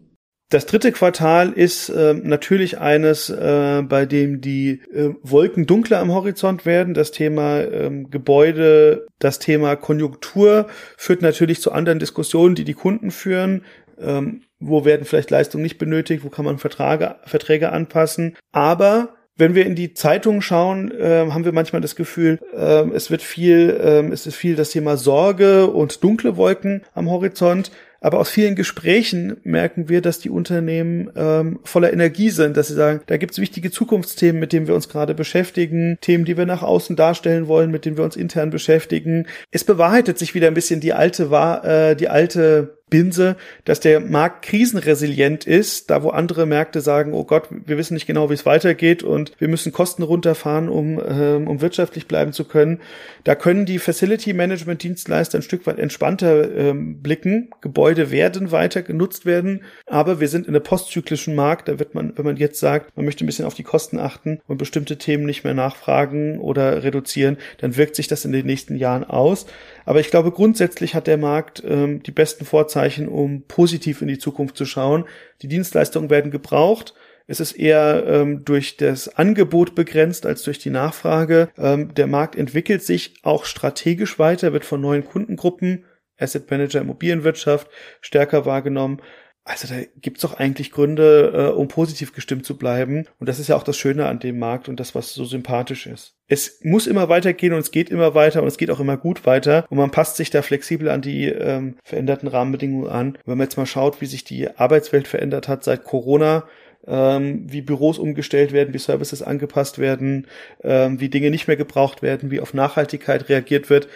Das 0.52 0.66
dritte 0.66 0.92
Quartal 0.92 1.50
ist 1.50 1.88
äh, 1.88 2.12
natürlich 2.12 2.78
eines, 2.78 3.30
äh, 3.30 3.82
bei 3.88 4.04
dem 4.04 4.42
die 4.42 4.82
äh, 4.92 5.14
Wolken 5.22 5.66
dunkler 5.66 5.98
am 5.98 6.12
Horizont 6.12 6.66
werden. 6.66 6.92
Das 6.92 7.10
Thema 7.10 7.60
ähm, 7.62 8.10
Gebäude, 8.10 9.06
das 9.18 9.38
Thema 9.38 9.76
Konjunktur 9.76 10.66
führt 10.98 11.22
natürlich 11.22 11.62
zu 11.62 11.72
anderen 11.72 11.98
Diskussionen, 11.98 12.54
die 12.54 12.64
die 12.64 12.74
Kunden 12.74 13.10
führen. 13.10 13.64
Ähm, 13.98 14.42
wo 14.60 14.84
werden 14.84 15.06
vielleicht 15.06 15.30
Leistungen 15.30 15.62
nicht 15.62 15.78
benötigt? 15.78 16.22
Wo 16.22 16.28
kann 16.28 16.44
man 16.44 16.58
Verträge, 16.58 17.16
Verträge 17.24 17.72
anpassen? 17.72 18.36
Aber 18.52 19.14
wenn 19.36 19.54
wir 19.54 19.66
in 19.66 19.74
die 19.74 19.94
Zeitungen 19.94 20.42
schauen, 20.42 20.90
äh, 20.90 21.26
haben 21.30 21.44
wir 21.44 21.52
manchmal 21.52 21.82
das 21.82 21.96
Gefühl, 21.96 22.38
äh, 22.54 22.88
es 22.90 23.10
wird 23.10 23.22
viel, 23.22 23.70
äh, 23.70 24.12
es 24.12 24.26
ist 24.26 24.36
viel 24.36 24.56
das 24.56 24.70
Thema 24.70 24.96
Sorge 24.96 25.68
und 25.68 26.04
dunkle 26.04 26.36
Wolken 26.36 26.82
am 26.94 27.10
Horizont. 27.10 27.70
Aber 28.02 28.18
aus 28.18 28.30
vielen 28.30 28.56
Gesprächen 28.56 29.36
merken 29.44 29.88
wir, 29.88 30.02
dass 30.02 30.18
die 30.18 30.28
Unternehmen 30.28 31.08
ähm, 31.14 31.60
voller 31.62 31.92
Energie 31.92 32.30
sind, 32.30 32.56
dass 32.56 32.66
sie 32.66 32.74
sagen, 32.74 33.00
da 33.06 33.16
gibt 33.16 33.30
es 33.32 33.38
wichtige 33.38 33.70
Zukunftsthemen, 33.70 34.40
mit 34.40 34.52
denen 34.52 34.66
wir 34.66 34.74
uns 34.74 34.88
gerade 34.88 35.14
beschäftigen, 35.14 35.98
Themen, 36.00 36.24
die 36.24 36.36
wir 36.36 36.44
nach 36.44 36.64
außen 36.64 36.96
darstellen 36.96 37.46
wollen, 37.46 37.70
mit 37.70 37.84
denen 37.84 37.96
wir 37.96 38.04
uns 38.04 38.16
intern 38.16 38.50
beschäftigen. 38.50 39.28
Es 39.52 39.62
bewahrheitet 39.62 40.18
sich 40.18 40.34
wieder 40.34 40.48
ein 40.48 40.54
bisschen 40.54 40.80
die 40.80 40.92
alte, 40.92 41.30
äh, 41.62 41.94
die 41.94 42.08
alte 42.08 42.81
Binse, 42.92 43.36
dass 43.64 43.80
der 43.80 44.00
Markt 44.00 44.44
krisenresilient 44.44 45.46
ist, 45.46 45.88
da 45.88 46.02
wo 46.02 46.10
andere 46.10 46.44
Märkte 46.44 46.82
sagen, 46.82 47.14
oh 47.14 47.24
Gott, 47.24 47.48
wir 47.50 47.78
wissen 47.78 47.94
nicht 47.94 48.06
genau, 48.06 48.28
wie 48.28 48.34
es 48.34 48.44
weitergeht 48.44 49.02
und 49.02 49.32
wir 49.38 49.48
müssen 49.48 49.72
Kosten 49.72 50.02
runterfahren, 50.02 50.68
um, 50.68 51.00
ähm, 51.08 51.48
um 51.48 51.62
wirtschaftlich 51.62 52.06
bleiben 52.06 52.34
zu 52.34 52.44
können. 52.44 52.80
Da 53.24 53.34
können 53.34 53.64
die 53.64 53.78
Facility 53.78 54.34
Management 54.34 54.82
Dienstleister 54.82 55.38
ein 55.38 55.42
Stück 55.42 55.66
weit 55.66 55.78
entspannter 55.78 56.54
ähm, 56.54 57.00
blicken. 57.00 57.48
Gebäude 57.62 58.10
werden 58.10 58.52
weiter 58.52 58.82
genutzt 58.82 59.24
werden, 59.24 59.62
aber 59.86 60.20
wir 60.20 60.28
sind 60.28 60.46
in 60.46 60.54
einem 60.54 60.62
postzyklischen 60.62 61.34
Markt. 61.34 61.68
Da 61.68 61.78
wird 61.78 61.94
man, 61.94 62.12
wenn 62.18 62.26
man 62.26 62.36
jetzt 62.36 62.60
sagt, 62.60 62.94
man 62.94 63.06
möchte 63.06 63.24
ein 63.24 63.26
bisschen 63.26 63.46
auf 63.46 63.54
die 63.54 63.62
Kosten 63.62 63.98
achten 63.98 64.40
und 64.46 64.58
bestimmte 64.58 64.98
Themen 64.98 65.24
nicht 65.24 65.44
mehr 65.44 65.54
nachfragen 65.54 66.38
oder 66.40 66.82
reduzieren, 66.82 67.38
dann 67.56 67.78
wirkt 67.78 67.96
sich 67.96 68.06
das 68.06 68.26
in 68.26 68.32
den 68.32 68.44
nächsten 68.44 68.76
Jahren 68.76 69.04
aus. 69.04 69.46
Aber 69.84 70.00
ich 70.00 70.10
glaube, 70.10 70.30
grundsätzlich 70.30 70.94
hat 70.94 71.06
der 71.06 71.18
Markt 71.18 71.62
ähm, 71.66 72.02
die 72.02 72.10
besten 72.10 72.44
Vorzeichen, 72.44 73.08
um 73.08 73.42
positiv 73.42 74.02
in 74.02 74.08
die 74.08 74.18
Zukunft 74.18 74.56
zu 74.56 74.64
schauen. 74.64 75.04
Die 75.42 75.48
Dienstleistungen 75.48 76.10
werden 76.10 76.30
gebraucht. 76.30 76.94
Es 77.26 77.40
ist 77.40 77.52
eher 77.52 78.04
ähm, 78.06 78.44
durch 78.44 78.76
das 78.76 79.16
Angebot 79.16 79.74
begrenzt 79.74 80.26
als 80.26 80.42
durch 80.42 80.58
die 80.58 80.70
Nachfrage. 80.70 81.48
Ähm, 81.56 81.94
der 81.94 82.06
Markt 82.06 82.36
entwickelt 82.36 82.82
sich 82.82 83.14
auch 83.22 83.44
strategisch 83.44 84.18
weiter, 84.18 84.52
wird 84.52 84.64
von 84.64 84.80
neuen 84.80 85.04
Kundengruppen, 85.04 85.84
Asset 86.18 86.50
Manager, 86.50 86.80
Immobilienwirtschaft 86.80 87.68
stärker 88.00 88.44
wahrgenommen. 88.44 89.00
Also 89.44 89.66
da 89.66 89.80
gibt's 90.00 90.22
doch 90.22 90.34
eigentlich 90.34 90.70
Gründe, 90.70 91.32
äh, 91.34 91.56
um 91.56 91.66
positiv 91.66 92.12
gestimmt 92.12 92.46
zu 92.46 92.56
bleiben. 92.56 93.06
Und 93.18 93.28
das 93.28 93.40
ist 93.40 93.48
ja 93.48 93.56
auch 93.56 93.64
das 93.64 93.76
Schöne 93.76 94.06
an 94.06 94.20
dem 94.20 94.38
Markt 94.38 94.68
und 94.68 94.78
das, 94.78 94.94
was 94.94 95.14
so 95.14 95.24
sympathisch 95.24 95.86
ist. 95.88 96.14
Es 96.28 96.60
muss 96.62 96.86
immer 96.86 97.08
weitergehen 97.08 97.52
und 97.52 97.58
es 97.58 97.72
geht 97.72 97.90
immer 97.90 98.14
weiter 98.14 98.42
und 98.42 98.48
es 98.48 98.56
geht 98.56 98.70
auch 98.70 98.78
immer 98.78 98.96
gut 98.96 99.26
weiter. 99.26 99.66
Und 99.68 99.78
man 99.78 99.90
passt 99.90 100.16
sich 100.16 100.30
da 100.30 100.42
flexibel 100.42 100.88
an 100.88 101.02
die 101.02 101.26
ähm, 101.26 101.76
veränderten 101.82 102.28
Rahmenbedingungen 102.28 102.88
an. 102.88 103.18
wenn 103.24 103.36
man 103.36 103.46
jetzt 103.46 103.56
mal 103.56 103.66
schaut, 103.66 104.00
wie 104.00 104.06
sich 104.06 104.22
die 104.22 104.48
Arbeitswelt 104.48 105.08
verändert 105.08 105.48
hat 105.48 105.64
seit 105.64 105.82
Corona, 105.82 106.44
ähm, 106.86 107.44
wie 107.50 107.62
Büros 107.62 107.98
umgestellt 107.98 108.52
werden, 108.52 108.72
wie 108.74 108.78
Services 108.78 109.22
angepasst 109.22 109.80
werden, 109.80 110.28
ähm, 110.62 111.00
wie 111.00 111.08
Dinge 111.08 111.30
nicht 111.30 111.48
mehr 111.48 111.56
gebraucht 111.56 112.00
werden, 112.00 112.30
wie 112.30 112.40
auf 112.40 112.54
Nachhaltigkeit 112.54 113.28
reagiert 113.28 113.70
wird. 113.70 113.88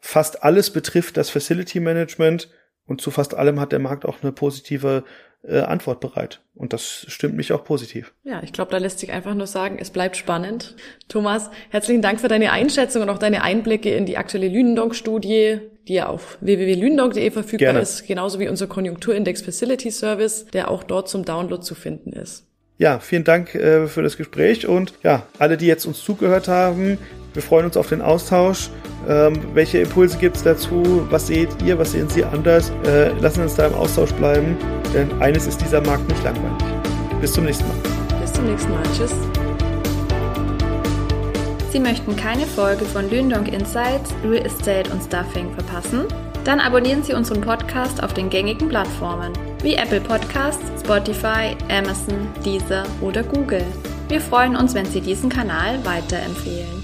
Fast 0.00 0.42
alles 0.42 0.70
betrifft 0.70 1.18
das 1.18 1.28
Facility 1.28 1.80
Management 1.80 2.48
und 2.86 3.00
zu 3.00 3.10
fast 3.10 3.34
allem 3.34 3.60
hat 3.60 3.72
der 3.72 3.78
Markt 3.78 4.04
auch 4.04 4.22
eine 4.22 4.32
positive 4.32 5.04
äh, 5.46 5.60
Antwort 5.60 6.00
bereit. 6.00 6.40
Und 6.54 6.72
das 6.72 7.04
stimmt 7.08 7.36
mich 7.36 7.52
auch 7.52 7.64
positiv. 7.64 8.12
Ja, 8.24 8.42
ich 8.42 8.52
glaube, 8.52 8.70
da 8.70 8.78
lässt 8.78 8.98
sich 8.98 9.12
einfach 9.12 9.34
nur 9.34 9.46
sagen, 9.46 9.78
es 9.78 9.90
bleibt 9.90 10.16
spannend. 10.16 10.76
Thomas, 11.08 11.50
herzlichen 11.70 12.02
Dank 12.02 12.20
für 12.20 12.28
deine 12.28 12.52
Einschätzung 12.52 13.02
und 13.02 13.10
auch 13.10 13.18
deine 13.18 13.42
Einblicke 13.42 13.94
in 13.94 14.06
die 14.06 14.16
aktuelle 14.16 14.48
Lünendonk-Studie, 14.48 15.60
die 15.88 15.94
ja 15.94 16.06
auf 16.06 16.38
www.lünendonk.de 16.40 17.30
verfügbar 17.30 17.66
Gerne. 17.66 17.80
ist, 17.80 18.06
genauso 18.06 18.38
wie 18.38 18.48
unser 18.48 18.66
Konjunkturindex 18.66 19.42
Facility 19.42 19.90
Service, 19.90 20.46
der 20.52 20.70
auch 20.70 20.82
dort 20.82 21.08
zum 21.08 21.24
Download 21.24 21.62
zu 21.62 21.74
finden 21.74 22.12
ist. 22.12 22.46
Ja, 22.78 22.98
vielen 22.98 23.24
Dank 23.24 23.54
äh, 23.54 23.86
für 23.86 24.02
das 24.02 24.16
Gespräch 24.16 24.66
und 24.66 24.94
ja, 25.02 25.26
alle, 25.38 25.56
die 25.56 25.66
jetzt 25.66 25.84
uns 25.86 26.02
zugehört 26.02 26.48
haben, 26.48 26.98
wir 27.34 27.42
freuen 27.42 27.66
uns 27.66 27.76
auf 27.76 27.88
den 27.88 28.00
Austausch. 28.00 28.70
Ähm, 29.08 29.34
welche 29.52 29.78
Impulse 29.78 30.16
gibt 30.16 30.36
es 30.36 30.44
dazu? 30.44 31.06
Was 31.10 31.26
seht 31.26 31.50
ihr? 31.62 31.78
Was 31.78 31.92
sehen 31.92 32.08
Sie 32.08 32.24
anders? 32.24 32.72
Äh, 32.86 33.10
lassen 33.18 33.42
uns 33.42 33.54
da 33.56 33.66
im 33.66 33.74
Austausch 33.74 34.12
bleiben, 34.12 34.56
denn 34.94 35.10
eines 35.20 35.46
ist 35.46 35.60
dieser 35.60 35.80
Markt 35.82 36.08
nicht 36.08 36.22
langweilig. 36.24 36.64
Bis 37.20 37.32
zum 37.32 37.44
nächsten 37.44 37.66
Mal. 37.66 37.76
Bis 38.20 38.32
zum 38.32 38.46
nächsten 38.46 38.70
Mal. 38.70 38.82
Tschüss. 38.96 39.12
Sie 41.72 41.80
möchten 41.80 42.14
keine 42.14 42.46
Folge 42.46 42.84
von 42.84 43.10
Lündong 43.10 43.46
Insights, 43.46 44.14
Real 44.24 44.46
Estate 44.46 44.90
und 44.92 45.02
Stuffing 45.02 45.52
verpassen? 45.54 46.04
Dann 46.44 46.60
abonnieren 46.60 47.02
Sie 47.02 47.14
unseren 47.14 47.40
Podcast 47.40 48.02
auf 48.02 48.14
den 48.14 48.30
gängigen 48.30 48.68
Plattformen 48.68 49.32
wie 49.62 49.74
Apple 49.74 50.00
Podcasts, 50.00 50.62
Spotify, 50.84 51.56
Amazon, 51.70 52.28
Deezer 52.44 52.84
oder 53.00 53.22
Google. 53.22 53.64
Wir 54.08 54.20
freuen 54.20 54.54
uns, 54.54 54.74
wenn 54.74 54.84
Sie 54.84 55.00
diesen 55.00 55.30
Kanal 55.30 55.84
weiterempfehlen. 55.84 56.83